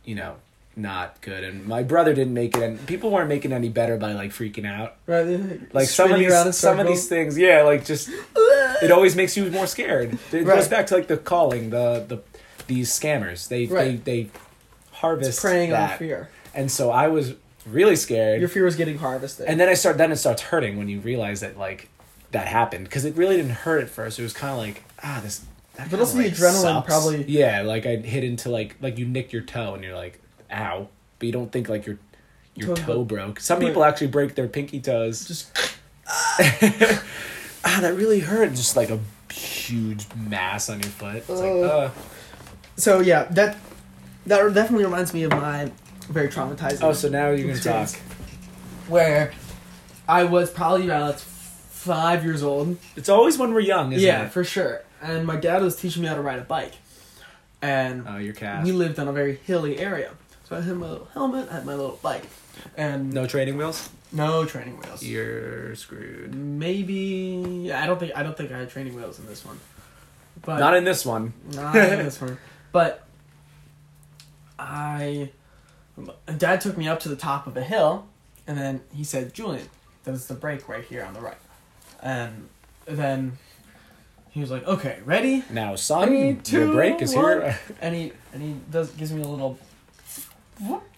you 0.05 0.15
know, 0.15 0.37
not 0.77 1.21
good. 1.21 1.45
And 1.45 1.67
my 1.67 1.83
brother 1.83 2.15
didn't 2.15 2.35
make 2.35 2.57
it, 2.57 2.63
and 2.63 2.87
people 2.87 3.11
weren't 3.11 3.29
making 3.29 3.53
any 3.53 3.69
better 3.69 3.97
by 3.97 4.13
like 4.13 4.31
freaking 4.31 4.67
out. 4.67 4.97
Right. 5.07 5.73
Like 5.75 5.89
some 5.89 6.13
of 6.13 6.19
these, 6.19 6.57
some 6.57 6.81
of 6.81 6.87
these 6.87 7.09
things, 7.09 7.37
yeah, 7.39 7.63
like 7.63 7.85
just 7.85 8.09
it 8.83 8.91
always 8.91 9.15
makes 9.17 9.37
you 9.37 9.51
more 9.51 9.67
scared. 9.67 10.19
It 10.33 10.45
Right. 10.45 10.57
goes 10.57 10.69
back 10.69 10.87
to 10.89 10.95
like 10.95 11.07
the 11.09 11.17
calling, 11.17 11.71
the 11.71 12.05
the 12.07 12.19
these 12.67 12.91
scammers. 12.91 13.49
They 13.49 13.67
Right. 13.67 14.05
they 14.05 14.25
they 14.25 14.31
harvest 14.93 15.41
preying 15.41 15.71
that, 15.71 15.93
on 15.93 15.99
fear. 15.99 16.29
and 16.55 16.71
so 16.71 16.91
I 16.91 17.09
was 17.09 17.35
really 17.67 17.97
scared. 17.97 18.41
Your 18.41 18.49
fear 18.49 18.65
was 18.65 18.77
getting 18.77 18.99
harvested. 18.99 19.47
and 19.47 19.59
then 19.61 19.69
I 19.69 19.75
start 19.75 19.99
then 19.99 20.13
it 20.13 20.17
starts 20.17 20.43
hurting 20.43 20.77
when 20.77 20.89
you 20.89 21.01
realize 21.01 21.41
that 21.41 21.59
like 21.59 21.89
that 22.33 22.47
happened 22.49 22.85
because 22.85 23.05
it 23.05 23.17
really 23.17 23.37
didn't 23.37 23.53
hurt 23.53 23.83
at 23.83 23.89
first. 23.91 24.19
It 24.19 24.23
was 24.23 24.33
kind 24.33 24.53
of 24.53 24.59
like 24.59 24.83
ah 25.03 25.21
this. 25.23 25.45
That 25.77 25.91
But 25.91 25.99
also 26.01 26.19
the 26.19 26.31
adrenaline 26.31 26.63
sucks. 26.63 26.87
probably- 26.87 27.25
yeah 27.25 27.63
like 27.63 27.85
I 27.87 27.97
hit 27.97 28.23
into 28.25 28.49
like 28.49 28.77
like 28.81 28.99
you 28.99 29.07
nick 29.07 29.33
your 29.33 29.43
toe 29.43 29.75
and 29.75 29.83
you're 29.83 29.97
like 29.97 30.21
ow 30.55 30.89
but 31.19 31.27
you 31.27 31.33
don't 31.33 31.51
think 31.53 31.69
like 31.69 31.87
your 31.87 31.99
your 32.55 32.77
Toe- 32.77 32.85
toe 32.87 33.05
broke. 33.05 33.41
Some 33.41 33.59
Right. 33.59 33.67
people 33.69 33.83
actually 33.85 34.07
break 34.09 34.35
their 34.37 34.47
pinky 34.49 34.81
toes 34.81 35.27
just 35.27 35.51
ah, 36.39 37.79
that 37.81 37.95
really 37.97 38.21
hurt. 38.21 38.51
Just 38.51 38.77
like 38.77 38.91
a 38.91 39.01
huge 39.33 40.07
mass 40.17 40.69
on 40.71 40.81
your 40.81 40.91
foot. 40.91 41.17
It's 41.17 41.29
like, 41.29 41.41
Oh. 41.43 41.63
uh, 41.65 41.91
so 42.77 43.01
yeah 43.01 43.25
that 43.31 43.57
that 44.27 44.53
definitely 44.55 44.85
reminds 44.85 45.13
me 45.15 45.23
of 45.25 45.31
my 45.33 45.71
very 46.09 46.29
traumatizing. 46.29 46.83
oh, 46.83 46.93
so 46.93 47.09
now 47.09 47.31
you're 47.31 47.49
gonna 47.49 47.61
talk. 47.61 47.89
Where 48.89 49.33
I 50.09 50.25
was 50.25 50.51
probably 50.51 50.85
about 50.85 51.19
five 51.21 52.25
years 52.25 52.43
old. 52.43 52.77
It's 52.97 53.09
always 53.09 53.39
when 53.39 53.53
we're 53.55 53.61
young, 53.61 53.93
isn't 53.93 54.07
yeah, 54.07 54.27
it? 54.27 54.33
for 54.33 54.45
sure. 54.45 54.83
And 55.03 55.27
my 55.27 55.37
dad 55.37 55.63
was 55.63 55.77
teaching 55.77 56.03
me 56.03 56.09
how 56.09 56.15
to 56.15 56.21
ride 56.23 56.39
a 56.39 56.43
bike, 56.45 56.75
and 57.63 58.05
Oh, 58.09 58.17
your 58.19 58.33
cat. 58.35 58.65
we 58.65 58.73
lived 58.73 58.99
on 58.99 59.09
a 59.09 59.13
very 59.13 59.37
hilly 59.45 59.79
area. 59.79 60.11
I 60.55 60.61
had 60.63 60.77
my 60.77 60.89
little 60.89 61.09
helmet, 61.13 61.49
I 61.51 61.55
had 61.55 61.67
my 61.67 61.75
little 61.75 61.99
bike, 62.03 62.25
and 62.77 63.13
no 63.13 63.27
training 63.27 63.57
wheels. 63.57 63.89
no 64.13 64.45
training 64.45 64.79
wheels. 64.79 65.03
You're 65.03 65.75
screwed. 65.77 66.35
Maybe 66.35 67.71
I 67.73 67.87
don't 67.87 67.99
think 67.99 68.13
I 68.17 68.23
don't 68.23 68.37
think 68.37 68.53
I 68.53 68.59
had 68.59 68.71
training 68.71 68.95
wheels 68.95 69.19
in 69.19 69.27
this 69.27 69.45
one, 69.45 69.59
but 70.43 70.59
Not 70.59 70.77
in 70.77 70.85
this 70.85 71.05
one. 71.05 71.33
Not 71.53 71.75
in 71.77 71.99
this 72.05 72.21
one. 72.21 72.39
But 72.73 73.07
I, 74.59 75.31
Dad 76.39 76.61
took 76.61 76.77
me 76.77 76.89
up 76.89 77.01
to 77.01 77.09
the 77.09 77.17
top 77.17 77.47
of 77.47 77.57
a 77.57 77.63
hill, 77.63 78.07
and 78.47 78.59
then 78.59 78.81
he 78.93 79.05
said, 79.05 79.33
"Julian, 79.35 79.69
there's 80.05 80.27
the 80.27 80.35
brake 80.35 80.69
right 80.69 80.85
here 80.85 81.05
on 81.05 81.15
the 81.15 81.21
right," 81.21 81.37
and 82.03 82.49
then 82.87 83.39
he 84.31 84.41
was 84.41 84.51
like, 84.51 84.67
"Okay, 84.67 84.99
ready?" 85.05 85.45
Now, 85.51 85.77
son, 85.77 86.09
Three, 86.09 86.59
your 86.59 86.73
break 86.73 87.01
is 87.03 87.15
one. 87.15 87.43
here. 87.43 87.59
And 87.81 87.95
he 87.95 88.13
and 88.33 88.43
he 88.43 88.57
does 88.71 88.91
gives 88.91 89.13
me 89.13 89.23
a 89.23 89.27
little 89.29 89.59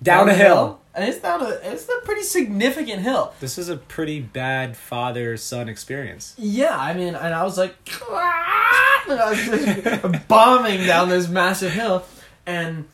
Down 0.03 0.29
a 0.29 0.33
the 0.33 0.39
hill. 0.39 0.81
and 0.95 1.05
it's 1.09 1.19
down 1.21 1.41
a 1.43 1.49
it's 1.63 1.89
a 1.89 2.01
pretty 2.05 2.23
significant 2.23 3.03
hill. 3.03 3.33
This 3.41 3.59
is 3.59 3.69
a 3.69 3.77
pretty 3.77 4.21
bad 4.21 4.77
father 4.77 5.37
son 5.37 5.69
experience. 5.69 6.35
Yeah, 6.39 6.77
I 6.79 6.93
mean, 6.95 7.15
and 7.15 7.35
I 7.35 7.43
was 7.45 7.57
like, 7.59 7.75
I 9.09 9.99
was 10.11 10.21
bombing 10.29 10.87
down 10.87 11.09
this 11.09 11.29
massive 11.29 11.73
hill, 11.73 12.05
and 12.47 12.87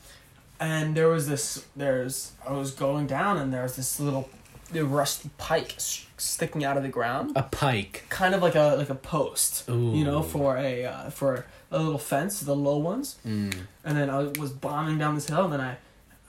and 0.60 0.94
there 0.96 1.08
was 1.08 1.28
this, 1.28 1.64
there's, 1.74 2.32
I 2.48 2.52
was 2.52 2.70
going 2.70 3.06
down, 3.08 3.36
and 3.38 3.52
there 3.52 3.64
was 3.64 3.74
this 3.74 3.98
little, 3.98 4.30
the 4.70 4.84
rusty 4.84 5.30
pike 5.36 5.74
sticking 5.78 6.64
out 6.64 6.76
of 6.76 6.84
the 6.84 6.88
ground, 6.88 7.32
A 7.34 7.42
pike. 7.42 8.04
kind 8.08 8.34
of 8.34 8.42
like 8.42 8.54
a 8.54 8.76
like 8.76 8.90
a 8.90 8.94
post, 8.94 9.68
Ooh. 9.68 9.92
you 9.94 10.04
know, 10.04 10.22
for 10.22 10.56
a 10.56 10.84
uh, 10.86 11.10
for 11.10 11.46
a 11.72 11.78
little 11.78 11.98
fence, 11.98 12.40
the 12.40 12.54
low 12.54 12.76
ones, 12.78 13.16
Mm. 13.26 13.54
and 13.84 13.96
then 13.96 14.10
I 14.10 14.24
was 14.38 14.52
bombing 14.52 14.98
down 14.98 15.14
this 15.16 15.26
hill, 15.28 15.44
and 15.44 15.52
then 15.52 15.60
I, 15.60 15.76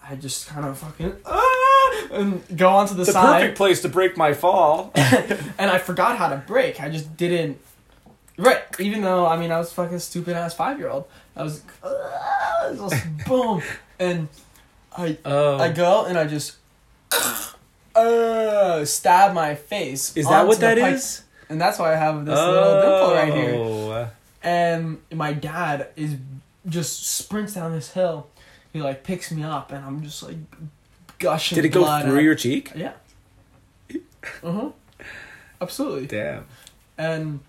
I 0.07 0.15
just 0.15 0.47
kind 0.47 0.65
of 0.65 0.77
fucking 0.77 1.15
ah, 1.25 2.07
and 2.11 2.43
go 2.57 2.69
onto 2.69 2.93
the, 2.93 3.05
side 3.05 3.13
The 3.13 3.21
side. 3.21 3.41
perfect 3.41 3.57
place 3.57 3.81
to 3.83 3.89
break 3.89 4.17
my 4.17 4.33
fall. 4.33 4.91
and 4.95 5.71
I 5.71 5.77
forgot 5.77 6.17
how 6.17 6.29
to 6.29 6.37
break. 6.37 6.81
I 6.81 6.89
just 6.89 7.15
didn't. 7.15 7.59
Right, 8.37 8.61
even 8.79 9.01
though 9.01 9.25
I 9.25 9.37
mean 9.37 9.51
I 9.51 9.59
was 9.59 9.71
fucking 9.71 9.99
stupid 9.99 10.35
ass 10.35 10.53
five 10.53 10.79
year 10.79 10.89
old. 10.89 11.05
I 11.35 11.43
was 11.43 11.63
uh, 11.83 12.73
just 12.75 13.05
boom, 13.27 13.61
and 13.99 14.27
I 14.95 15.17
oh. 15.23 15.57
I 15.57 15.71
go 15.71 16.05
and 16.05 16.17
I 16.17 16.25
just 16.25 16.57
uh, 17.95 18.85
stab 18.85 19.33
my 19.33 19.55
face. 19.55 20.15
is 20.17 20.27
that 20.27 20.47
what 20.47 20.59
that 20.59 20.77
pipe. 20.77 20.95
is? 20.95 21.23
And 21.49 21.61
that's 21.61 21.77
why 21.77 21.93
I 21.93 21.95
have 21.95 22.25
this 22.25 22.37
little 22.37 22.81
dimple 22.81 23.13
right 23.13 23.33
here. 23.33 23.55
Oh. 23.55 24.09
And 24.41 24.99
my 25.11 25.33
dad 25.33 25.89
is 25.95 26.17
just 26.67 27.07
sprints 27.07 27.53
down 27.53 27.71
this 27.71 27.91
hill. 27.91 28.27
He 28.73 28.81
like 28.81 29.03
picks 29.03 29.31
me 29.31 29.43
up, 29.43 29.71
and 29.71 29.85
I'm 29.85 30.01
just 30.03 30.23
like 30.23 30.35
gushing. 31.19 31.55
Did 31.55 31.65
it 31.65 31.69
go 31.69 31.83
through 32.01 32.17
out. 32.17 32.23
your 32.23 32.35
cheek? 32.35 32.71
Yeah. 32.75 32.93
Uh 34.43 34.51
huh. 34.51 34.69
Absolutely. 35.61 36.07
Damn. 36.07 36.45
and 36.97 37.39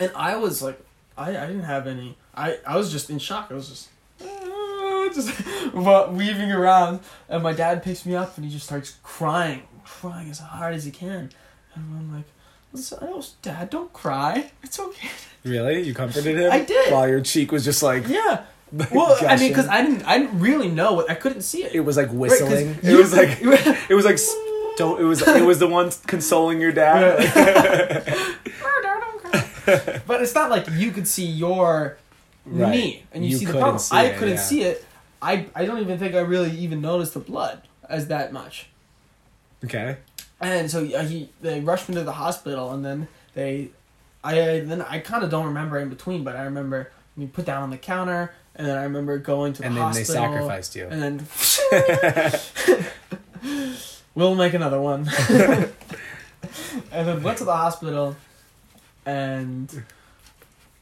and 0.00 0.10
I 0.16 0.36
was 0.36 0.62
like, 0.62 0.80
I, 1.16 1.30
I 1.36 1.46
didn't 1.46 1.62
have 1.64 1.86
any. 1.86 2.16
I 2.34 2.58
I 2.66 2.76
was 2.76 2.90
just 2.90 3.10
in 3.10 3.18
shock. 3.18 3.48
I 3.50 3.54
was 3.54 3.68
just. 3.68 3.88
"Ah," 4.22 5.08
Just 5.14 5.30
weaving 6.10 6.50
around, 6.50 7.00
and 7.28 7.42
my 7.42 7.52
dad 7.52 7.82
picks 7.84 8.04
me 8.06 8.16
up, 8.16 8.36
and 8.36 8.44
he 8.44 8.50
just 8.50 8.64
starts 8.64 8.96
crying, 9.02 9.62
crying 9.84 10.30
as 10.30 10.38
hard 10.40 10.74
as 10.74 10.84
he 10.84 10.90
can, 10.90 11.30
and 11.74 11.84
I'm 11.96 12.12
like, 12.12 12.24
"Listen, 12.72 12.98
I 13.02 13.10
was- 13.10 13.34
"Dad, 13.42 13.68
don't 13.70 13.92
cry. 13.92 14.50
It's 14.62 14.80
okay." 14.80 15.10
Really? 15.44 15.82
You 15.82 15.92
comforted 15.94 16.38
him? 16.38 16.50
I 16.50 16.60
did. 16.64 16.90
While 16.92 17.06
your 17.06 17.20
cheek 17.20 17.52
was 17.52 17.64
just 17.66 17.82
like. 17.82 18.08
Yeah. 18.08 18.44
Well, 18.90 19.16
I 19.20 19.36
mean, 19.36 19.48
because? 19.50 19.68
I 19.68 19.82
didn't, 19.82 20.02
I 20.04 20.18
didn't 20.18 20.40
really 20.40 20.68
know. 20.68 20.94
What, 20.94 21.10
I 21.10 21.14
couldn't 21.14 21.42
see 21.42 21.62
it. 21.64 21.74
It 21.74 21.80
was 21.80 21.96
like 21.96 22.10
whistling. 22.10 22.70
it 22.82 22.84
you- 22.84 22.98
was 22.98 23.12
like 23.16 23.40
it 23.40 23.94
was 23.94 24.04
like 24.04 24.18
don't 24.76 25.00
it 25.00 25.04
was 25.04 25.22
it 25.26 25.44
was 25.44 25.58
the 25.60 25.68
one 25.68 25.90
consoling 26.06 26.60
your 26.60 26.72
dad. 26.72 27.18
but 30.06 30.22
it's 30.22 30.34
not 30.34 30.50
like 30.50 30.66
you 30.72 30.90
could 30.90 31.08
see 31.08 31.24
your 31.26 31.96
Right. 32.46 32.70
knee 32.70 33.02
and 33.12 33.24
you, 33.24 33.30
You 33.30 33.36
see 33.38 33.44
the 33.46 33.52
problem. 33.52 33.78
see 33.78 33.96
I 33.96 34.04
it, 34.04 34.18
couldn't 34.18 34.34
yeah. 34.34 34.40
see 34.40 34.62
it. 34.64 34.84
I 35.22 35.46
I 35.54 35.64
don't 35.64 35.78
even 35.80 35.98
think 35.98 36.14
I 36.14 36.20
really 36.20 36.50
even 36.50 36.82
noticed 36.82 37.14
the 37.14 37.20
blood 37.20 37.62
as 37.88 38.08
that 38.08 38.34
much. 38.34 38.66
okay. 39.64 39.96
And 40.42 40.70
so 40.70 40.84
he 40.84 41.30
they 41.40 41.60
rushed 41.60 41.88
me 41.88 41.94
to 41.94 42.02
the 42.02 42.12
hospital 42.12 42.70
and 42.72 42.84
then 42.84 43.08
they 43.32 43.70
I 44.22 44.34
then 44.60 44.82
I 44.82 44.98
kind 44.98 45.24
of 45.24 45.30
don't 45.30 45.46
remember 45.46 45.78
in 45.78 45.88
between, 45.88 46.22
but 46.22 46.36
I 46.36 46.42
remember 46.42 46.90
me 47.16 47.26
put 47.28 47.46
down 47.46 47.62
on 47.62 47.70
the 47.70 47.78
counter 47.78 48.34
and 48.56 48.66
then 48.66 48.76
I 48.78 48.84
remember 48.84 49.18
going 49.18 49.52
to 49.54 49.62
the 49.62 49.68
hospital. 49.70 49.84
And 49.86 49.94
then 49.94 49.94
they 49.94 50.04
sacrificed 50.04 50.76
you. 50.76 50.86
And 50.88 51.02
then 51.02 51.26
we'll 54.14 54.34
make 54.34 54.54
another 54.54 54.80
one. 54.80 55.08
and 55.28 55.72
then 57.08 57.22
went 57.22 57.38
to 57.38 57.44
the 57.44 57.56
hospital, 57.56 58.16
and 59.06 59.84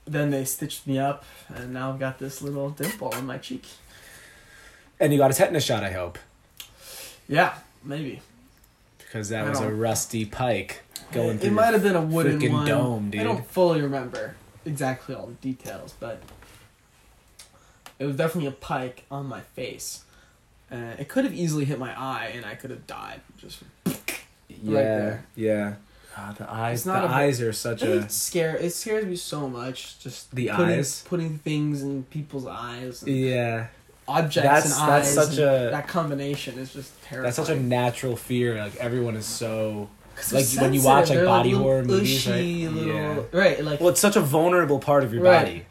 then 0.07 0.31
they 0.31 0.45
stitched 0.45 0.87
me 0.87 0.99
up, 0.99 1.25
and 1.55 1.73
now 1.73 1.91
I've 1.93 1.99
got 1.99 2.19
this 2.19 2.43
little 2.43 2.71
dimple 2.71 3.09
on 3.15 3.27
my 3.27 3.39
cheek. 3.39 3.65
And 5.01 5.13
you 5.13 5.19
got 5.19 5.31
a 5.31 5.35
tetanus 5.35 5.65
shot, 5.65 5.83
I 5.83 5.91
hope, 5.93 6.19
Yeah, 7.27 7.55
maybe. 7.83 8.21
because 8.99 9.31
that 9.31 9.47
I 9.47 9.49
was 9.51 9.59
a 9.59 9.63
don't- 9.63 9.79
rusty 9.79 10.25
pike 10.25 10.83
going 11.13 11.31
it, 11.37 11.41
through. 11.41 11.51
it 11.51 11.53
might 11.55 11.73
have 11.73 11.83
been 11.83 11.97
a 11.97 12.01
wooden 12.03 12.53
one. 12.53 12.67
dome, 12.67 13.11
I 13.15 13.23
don't 13.25 13.45
fully 13.47 13.81
remember. 13.83 14.37
exactly 14.65 15.15
all 15.17 15.27
the 15.27 15.35
details, 15.35 15.95
but 15.99 16.23
it 18.03 18.07
was 18.07 18.17
definitely 18.17 18.49
a 18.49 18.53
pike 18.53 19.05
on 19.11 19.27
my 19.27 19.41
face. 19.41 20.05
Uh, 20.71 20.95
it 20.99 21.09
could 21.09 21.25
have 21.25 21.35
easily 21.35 21.65
hit 21.65 21.79
my 21.79 21.93
eye, 21.99 22.33
and 22.35 22.45
I 22.47 22.55
could 22.55 22.71
have 22.71 22.87
died. 22.87 23.21
Just 23.39 23.63
Yeah, 24.49 24.73
there. 24.75 25.25
yeah. 25.37 25.75
Ah, 26.17 26.35
the 26.37 26.51
eyes, 26.51 26.81
It's 26.81 26.87
not 26.87 27.03
the 27.03 27.09
a- 27.09 27.17
eyes 27.17 27.41
are 27.41 27.53
such 27.55 27.83
a. 27.83 28.09
scare 28.11 28.55
it 28.57 28.71
scares 28.75 29.07
me 29.07 29.17
so 29.17 29.49
much. 29.49 29.99
Just 29.99 30.35
The 30.35 30.49
putting, 30.49 30.79
eyes? 30.79 31.03
putting 31.09 31.39
things 31.39 31.83
in 31.83 32.05
people's 32.05 32.47
eyes, 32.47 33.03
and 33.03 33.17
Yeah, 33.17 33.67
objects 34.07 34.47
That's- 34.47 34.79
and 34.79 34.89
that's 34.91 35.09
eyes. 35.09 35.15
such 35.15 35.39
and 35.39 35.49
a- 35.49 35.71
that 35.71 35.89
combination 35.89 36.59
is 36.59 36.73
just 36.73 36.91
terrifying. 37.03 37.23
that's 37.25 37.37
such 37.37 37.49
a 37.57 37.61
natural 37.61 38.17
fear. 38.17 38.59
Like 38.63 38.77
everyone 38.77 39.17
is 39.17 39.25
so. 39.27 39.89
like, 40.31 40.45
when 40.61 40.75
you 40.75 40.83
watch, 40.83 41.09
like, 41.09 41.25
body 41.25 41.51
little 41.53 41.65
horror 41.65 41.83
movies, 41.85 42.27
right? 42.29 42.37
little- 42.45 42.87
Yeah. 42.95 43.19
right? 43.33 43.65
Like 43.65 43.81
Well, 43.81 43.89
it's 43.89 44.01
such 44.01 44.15
a 44.17 44.21
vulnerable 44.21 44.79
part 44.81 45.05
of 45.05 45.15
your 45.15 45.23
Right. 45.23 45.39
body. 45.47 45.65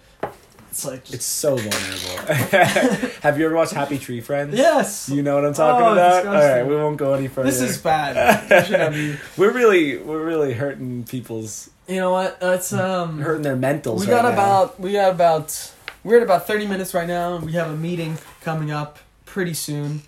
It's 0.71 0.85
like 0.85 1.03
just, 1.03 1.13
It's 1.13 1.25
so 1.25 1.55
vulnerable. 1.57 2.33
Have 3.21 3.37
you 3.37 3.45
ever 3.45 3.55
watched 3.55 3.73
Happy 3.73 3.99
Tree 3.99 4.21
Friends? 4.21 4.55
yes. 4.57 5.09
You 5.09 5.21
know 5.21 5.35
what 5.35 5.45
I'm 5.45 5.53
talking 5.53 5.85
Oh, 5.85 5.91
about? 5.93 6.23
disgusting. 6.23 6.29
All 6.49 6.55
right, 6.57 6.65
we 6.65 6.75
won't 6.75 6.97
go 6.97 7.13
any 7.13 7.27
further. 7.27 7.49
This 7.51 7.61
is 7.61 7.77
bad. 7.77 8.49
We 8.49 8.63
should 8.65 8.79
not 8.79 8.91
be- 8.93 9.17
we're 9.37 9.51
really 9.51 9.97
we're 9.97 10.23
really 10.25 10.53
hurting 10.53 11.03
people's 11.03 11.69
You 11.87 11.97
know 11.97 12.11
what? 12.11 12.37
It's 12.41 12.71
um. 12.73 13.19
hurting 13.19 13.43
their 13.43 13.57
mentals. 13.57 13.99
We 14.01 14.05
right 14.07 14.21
got 14.21 14.23
now. 14.25 14.31
about 14.33 14.79
we 14.79 14.93
got 14.93 15.11
about 15.11 15.71
we're 16.03 16.17
at 16.17 16.23
about 16.23 16.47
thirty 16.47 16.65
minutes 16.65 16.93
right 16.93 17.07
now, 17.07 17.35
and 17.35 17.45
we 17.45 17.51
have 17.53 17.69
a 17.69 17.75
meeting 17.75 18.17
coming 18.41 18.71
up 18.71 18.97
pretty 19.25 19.53
soon. 19.53 20.01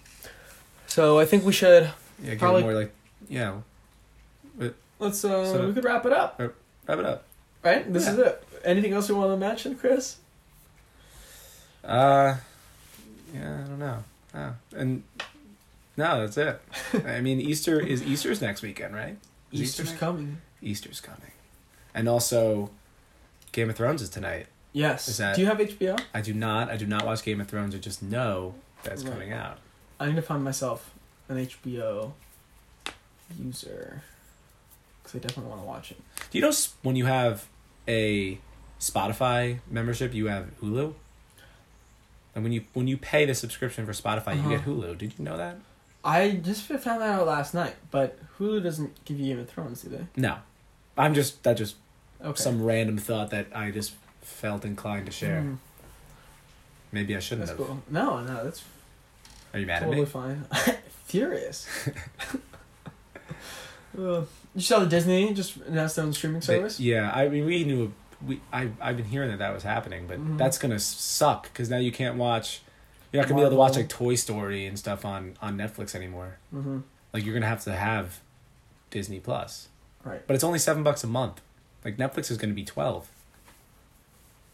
So 0.88 1.20
I 1.20 1.26
think 1.26 1.44
we 1.46 1.52
should 1.54 1.92
yeah, 2.24 2.36
probably- 2.40 2.64
more 2.64 2.74
like 2.74 2.94
yeah. 3.30 3.56
let's 5.00 5.24
uh 5.26 5.46
So- 5.46 5.68
we 5.68 5.74
could 5.74 5.84
wrap 5.84 6.06
it 6.06 6.14
up. 6.14 6.40
Wrap 6.40 7.00
it 7.00 7.06
up. 7.06 7.24
Right? 7.64 7.92
This 7.92 8.08
is 8.08 8.18
it. 8.18 8.44
Anything 8.66 8.94
else 8.94 9.10
you 9.10 9.16
want 9.16 9.32
to 9.32 9.38
mention, 9.38 9.76
Chris? 9.76 10.18
Uh, 11.84 12.36
yeah, 13.34 13.56
I 13.64 13.68
don't 13.68 13.80
know. 13.80 14.04
Oh. 14.36 14.54
And 14.76 15.04
no, 15.98 16.26
that's 16.26 16.38
it. 16.38 16.62
I 17.06 17.22
mean, 17.22 17.40
Easter 17.42 17.80
is 17.80 18.02
Easter's 18.04 18.42
next 18.42 18.62
weekend, 18.62 18.96
right? 18.96 19.18
Is 19.52 19.62
Easter's 19.62 19.92
coming. 19.94 20.38
Easter's 20.62 21.02
coming, 21.02 21.32
and 21.94 22.08
also 22.08 22.70
Game 23.52 23.70
of 23.70 23.76
Thrones 23.76 24.02
is 24.02 24.10
tonight. 24.10 24.48
Yes. 24.72 25.08
Is 25.08 25.18
that- 25.18 25.36
Do 25.36 25.42
you 25.42 25.48
have 25.48 25.60
HBO? 25.60 26.00
I 26.16 26.22
do 26.22 26.34
not. 26.34 26.72
I 26.72 26.78
do 26.78 26.88
not 26.88 27.06
watch 27.06 27.22
Game 27.24 27.40
of 27.42 27.48
Thrones. 27.48 27.76
I 27.76 27.78
just 27.78 28.02
know 28.02 28.56
that's 28.84 29.04
Right. 29.04 29.12
coming 29.14 29.32
out. 29.34 29.60
I 30.00 30.08
need 30.08 30.16
to 30.16 30.22
find 30.24 30.44
myself 30.44 30.90
an 31.30 31.38
HBO 31.38 32.14
user 33.40 34.02
because 35.04 35.16
I 35.16 35.20
definitely 35.20 35.50
want 35.52 35.62
to 35.62 35.68
watch 35.68 35.92
it. 35.92 36.02
Do 36.32 36.38
you 36.38 36.42
know 36.44 36.52
when 36.82 36.96
you 36.96 37.06
have 37.06 37.48
a 37.88 38.40
Spotify 38.80 39.60
membership, 39.70 40.14
you 40.14 40.28
have 40.28 40.48
Hulu? 40.62 40.94
And 42.36 42.44
when 42.44 42.52
you 42.54 42.64
when 42.74 42.88
you 42.88 42.98
pay 42.98 43.26
the 43.26 43.36
subscription 43.36 43.86
for 43.86 43.92
Spotify, 43.94 44.34
Uh-huh. 44.34 44.50
you 44.50 44.58
get 44.58 44.66
Hulu. 44.66 44.98
Did 44.98 45.14
you 45.18 45.26
know 45.26 45.38
that? 45.38 45.58
I 46.04 46.32
just 46.32 46.64
found 46.64 46.82
that 47.02 47.02
out 47.02 47.28
last 47.28 47.54
night, 47.54 47.76
but 47.92 48.18
Hulu 48.38 48.62
doesn't 48.64 49.06
give 49.06 49.20
you 49.20 49.28
Game 49.34 49.40
of 49.40 49.50
Thrones, 49.50 49.82
do 49.84 49.90
they? 49.90 50.06
No, 50.18 50.38
I'm 50.98 51.14
just 51.14 51.44
that 51.44 51.58
just 51.58 51.76
Okay. 52.24 52.42
some 52.42 52.64
random 52.64 52.98
thought 52.98 53.30
that 53.32 53.48
I 53.56 53.70
just 53.72 53.94
felt 54.22 54.66
inclined 54.66 55.06
to 55.08 55.12
share. 55.12 55.42
Mm, 55.42 55.58
Maybe 56.92 57.16
I 57.16 57.20
shouldn't 57.20 57.48
that's 57.48 57.58
have. 57.58 57.68
cool. 57.68 57.84
No, 57.90 58.22
no, 58.22 58.44
that's 58.44 58.64
Are 59.54 59.60
you 59.60 59.66
mad 59.66 59.80
totally 59.80 60.02
at 60.02 60.06
me? 60.08 60.12
Totally 60.12 60.36
fine. 60.52 60.78
Furious. 61.06 61.68
uh, 63.98 64.22
you 64.56 64.62
saw 64.62 64.80
the 64.80 64.86
Disney 64.88 65.34
just 65.34 65.58
announced 65.58 65.96
their 65.96 66.06
own 66.06 66.14
streaming 66.14 66.42
service. 66.42 66.80
yeah, 66.80 67.12
I 67.14 67.30
mean 67.30 67.46
we 67.46 67.64
knew 67.64 67.94
we 68.26 68.42
I 68.52 68.70
I've 68.82 68.98
been 68.98 69.06
hearing 69.06 69.30
that 69.30 69.40
that 69.40 69.54
was 69.54 69.64
happening, 69.64 70.08
but 70.08 70.20
Mhm. 70.20 70.38
that's 70.38 70.58
gonna 70.58 70.80
suck 70.80 71.44
because 71.44 71.70
now 71.70 71.78
you 71.78 71.92
can't 71.92 72.16
watch. 72.18 72.62
You're 73.12 73.22
not 73.22 73.30
gonna 73.30 73.40
be 73.40 73.44
able 73.44 73.52
to 73.52 73.58
watch 73.58 73.76
like 73.76 73.90
Toy 73.90 74.16
Story 74.16 74.66
and 74.66 74.78
stuff 74.78 75.06
on 75.06 75.38
on 75.42 75.58
Netflix 75.58 75.94
anymore. 75.96 76.38
Mm-hmm. 76.54 76.80
Like 77.14 77.24
you're 77.26 77.34
gonna 77.34 77.48
have 77.48 77.64
to 77.66 77.74
have 77.74 78.20
Disney 78.90 79.20
Plus. 79.20 79.68
Right. 80.04 80.26
But 80.26 80.34
it's 80.36 80.44
only 80.44 80.60
seven 80.60 80.84
bucks 80.84 81.04
a 81.04 81.08
month. 81.08 81.42
Like 81.86 81.98
Netflix 81.98 82.32
is 82.32 82.38
to 82.38 82.48
be 82.48 82.66
twelve. 82.66 83.10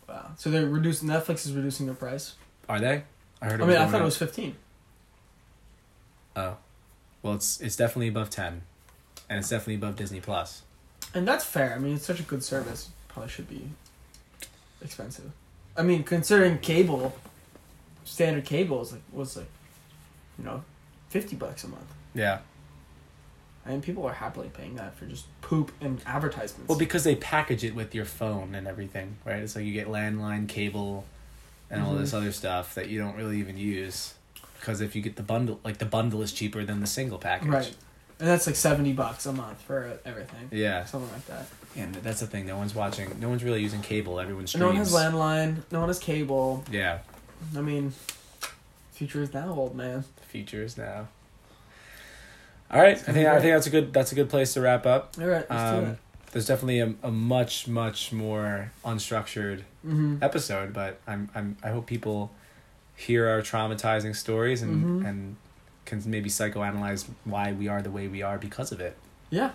Wow. 0.08 0.32
So 0.38 0.50
they're 0.50 0.66
reducing. 0.66 1.08
Netflix 1.08 1.46
is 1.46 1.54
reducing 1.54 1.86
their 1.86 1.96
price. 1.96 2.36
Are 2.68 2.80
they? 2.80 3.04
I 3.42 3.46
heard. 3.46 3.62
I 3.62 3.66
mean, 3.66 3.78
I 3.78 3.86
thought 3.88 4.02
it 4.02 4.06
was 4.06 4.18
fifteen. 4.18 4.56
Oh, 6.36 6.58
well, 7.22 7.34
it's 7.34 7.60
it's 7.62 7.76
definitely 7.76 8.08
above 8.10 8.30
ten, 8.30 8.62
and 9.30 9.40
it's 9.40 9.50
definitely 9.50 9.76
above 9.76 9.96
Disney 9.96 10.20
Plus. 10.20 10.64
And 11.14 11.28
that's 11.28 11.44
fair. 11.46 11.74
I 11.76 11.80
mean, 11.80 11.96
it's 11.96 12.06
such 12.06 12.20
a 12.20 12.24
good 12.24 12.44
service. 12.44 12.90
Probably 13.10 13.30
should 13.30 13.50
be 13.50 13.70
expensive. 14.82 15.32
I 15.76 15.84
mean, 15.84 16.04
considering 16.04 16.58
cable, 16.60 17.16
standard 18.06 18.46
cable 18.46 18.82
is 18.82 18.92
like 18.94 19.02
was 19.12 19.38
like, 19.38 19.50
you 20.38 20.46
know, 20.46 20.64
fifty 21.10 21.36
bucks 21.36 21.64
a 21.64 21.68
month. 21.68 21.94
Yeah. 22.14 22.40
And 23.66 23.84
people 23.84 24.06
are 24.06 24.14
happily 24.14 24.50
paying 24.52 24.76
that 24.76 24.96
for 24.96 25.06
just 25.06 25.26
poop 25.42 25.72
and 25.82 26.02
advertisements. 26.06 26.68
Well, 26.70 26.78
because 26.80 27.04
they 27.04 27.16
package 27.16 27.64
it 27.64 27.76
with 27.76 27.94
your 27.94 28.06
phone 28.06 28.56
and 28.56 28.68
everything, 28.68 29.18
right? 29.26 29.38
It's 29.44 29.56
like 29.56 29.66
you 29.66 29.74
get 29.74 29.88
landline, 29.88 30.48
cable, 30.48 31.06
and 31.70 31.82
all 31.84 31.94
Mhm. 31.94 32.00
this 32.00 32.14
other 32.14 32.32
stuff 32.32 32.74
that 32.76 32.90
you 32.90 33.00
don't 33.00 33.16
really 33.16 33.38
even 33.38 33.58
use. 33.58 34.14
Because 34.60 34.82
if 34.82 34.96
you 34.96 35.02
get 35.02 35.18
the 35.18 35.24
bundle, 35.24 35.60
like 35.64 35.78
the 35.78 35.86
bundle 35.86 36.22
is 36.22 36.32
cheaper 36.32 36.64
than 36.66 36.80
the 36.80 36.88
single 36.88 37.18
package. 37.20 37.50
right, 37.50 37.76
and 38.20 38.28
that's 38.28 38.46
like 38.48 38.56
seventy 38.56 38.94
bucks 38.94 39.26
a 39.26 39.34
month 39.34 39.62
for 39.62 40.00
everything, 40.06 40.50
Yeah. 40.52 40.86
something 40.86 41.12
like 41.12 41.26
that. 41.28 41.48
And 41.78 41.96
that's 41.96 42.20
the 42.20 42.28
thing. 42.28 42.46
No 42.48 42.58
one's 42.58 42.74
watching. 42.76 43.18
No 43.20 43.30
one's 43.30 43.44
really 43.44 43.62
using 43.62 43.82
cable. 43.82 44.20
Everyone's 44.20 44.50
streams. 44.50 44.62
No 44.62 44.68
one 44.68 44.76
has 44.78 44.92
landline. 44.94 45.58
No 45.72 45.80
one 45.82 45.90
has 45.90 46.00
cable. 46.00 46.64
Yeah. 46.72 47.00
I 47.56 47.62
mean, 47.62 47.94
future 48.92 49.22
is 49.22 49.34
now, 49.34 49.50
old 49.54 49.76
man. 49.76 50.04
Future 50.28 50.64
is 50.64 50.78
now. 50.78 51.08
All 52.72 52.82
right. 52.82 52.98
I 52.98 53.12
think 53.14 53.28
I 53.28 53.40
think 53.40 53.54
that's 53.54 53.68
a 53.68 53.70
good 53.72 53.94
that's 53.94 54.12
a 54.12 54.16
good 54.16 54.30
place 54.30 54.54
to 54.54 54.62
wrap 54.62 54.86
up. 54.86 55.16
All 55.20 55.26
right, 55.28 55.50
Um, 55.50 55.98
there's 56.32 56.46
definitely 56.46 56.80
a, 56.82 56.94
a 57.04 57.12
much 57.12 57.68
much 57.68 58.12
more 58.12 58.72
unstructured 58.86 59.64
Mm-hmm. 59.88 60.18
episode, 60.22 60.74
but 60.74 61.00
I'm 61.08 61.30
I'm 61.34 61.56
I 61.64 61.70
hope 61.70 61.86
people 61.88 62.32
hear 62.96 63.30
our 63.30 63.42
traumatizing 63.42 64.14
stories 64.16 64.62
and 64.62 65.04
Mhm. 65.04 65.08
and 65.10 65.36
can 65.86 66.02
maybe 66.06 66.30
psychoanalyze 66.30 67.06
why 67.26 67.52
we 67.52 67.68
are 67.68 67.82
the 67.82 67.92
way 67.92 68.08
we 68.08 68.22
are 68.22 68.38
because 68.38 68.72
of 68.72 68.80
it. 68.80 68.96
Yeah, 69.30 69.52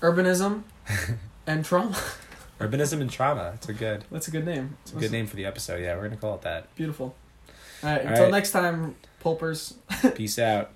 urbanism 0.00 0.62
and 1.46 1.64
trauma. 1.64 1.96
Urbanism 2.60 3.00
and 3.00 3.10
trauma. 3.10 3.52
It's 3.54 3.68
a 3.68 3.74
good 3.74 4.04
That's 4.10 4.28
a 4.28 4.30
good 4.30 4.46
name. 4.46 4.76
it's 4.82 4.92
a 4.92 4.96
good 4.96 5.12
name 5.12 5.26
for 5.26 5.36
the 5.36 5.44
episode. 5.44 5.82
Yeah, 5.82 5.96
we're 5.96 6.04
gonna 6.04 6.16
call 6.16 6.34
it 6.36 6.42
that. 6.42 6.74
Beautiful. 6.74 7.14
All 7.82 7.90
right. 7.90 8.00
All 8.00 8.06
Until 8.08 8.22
right. 8.24 8.32
next 8.32 8.52
time, 8.52 8.94
pulpers. 9.20 9.74
Peace 10.14 10.38
out. 10.38 10.70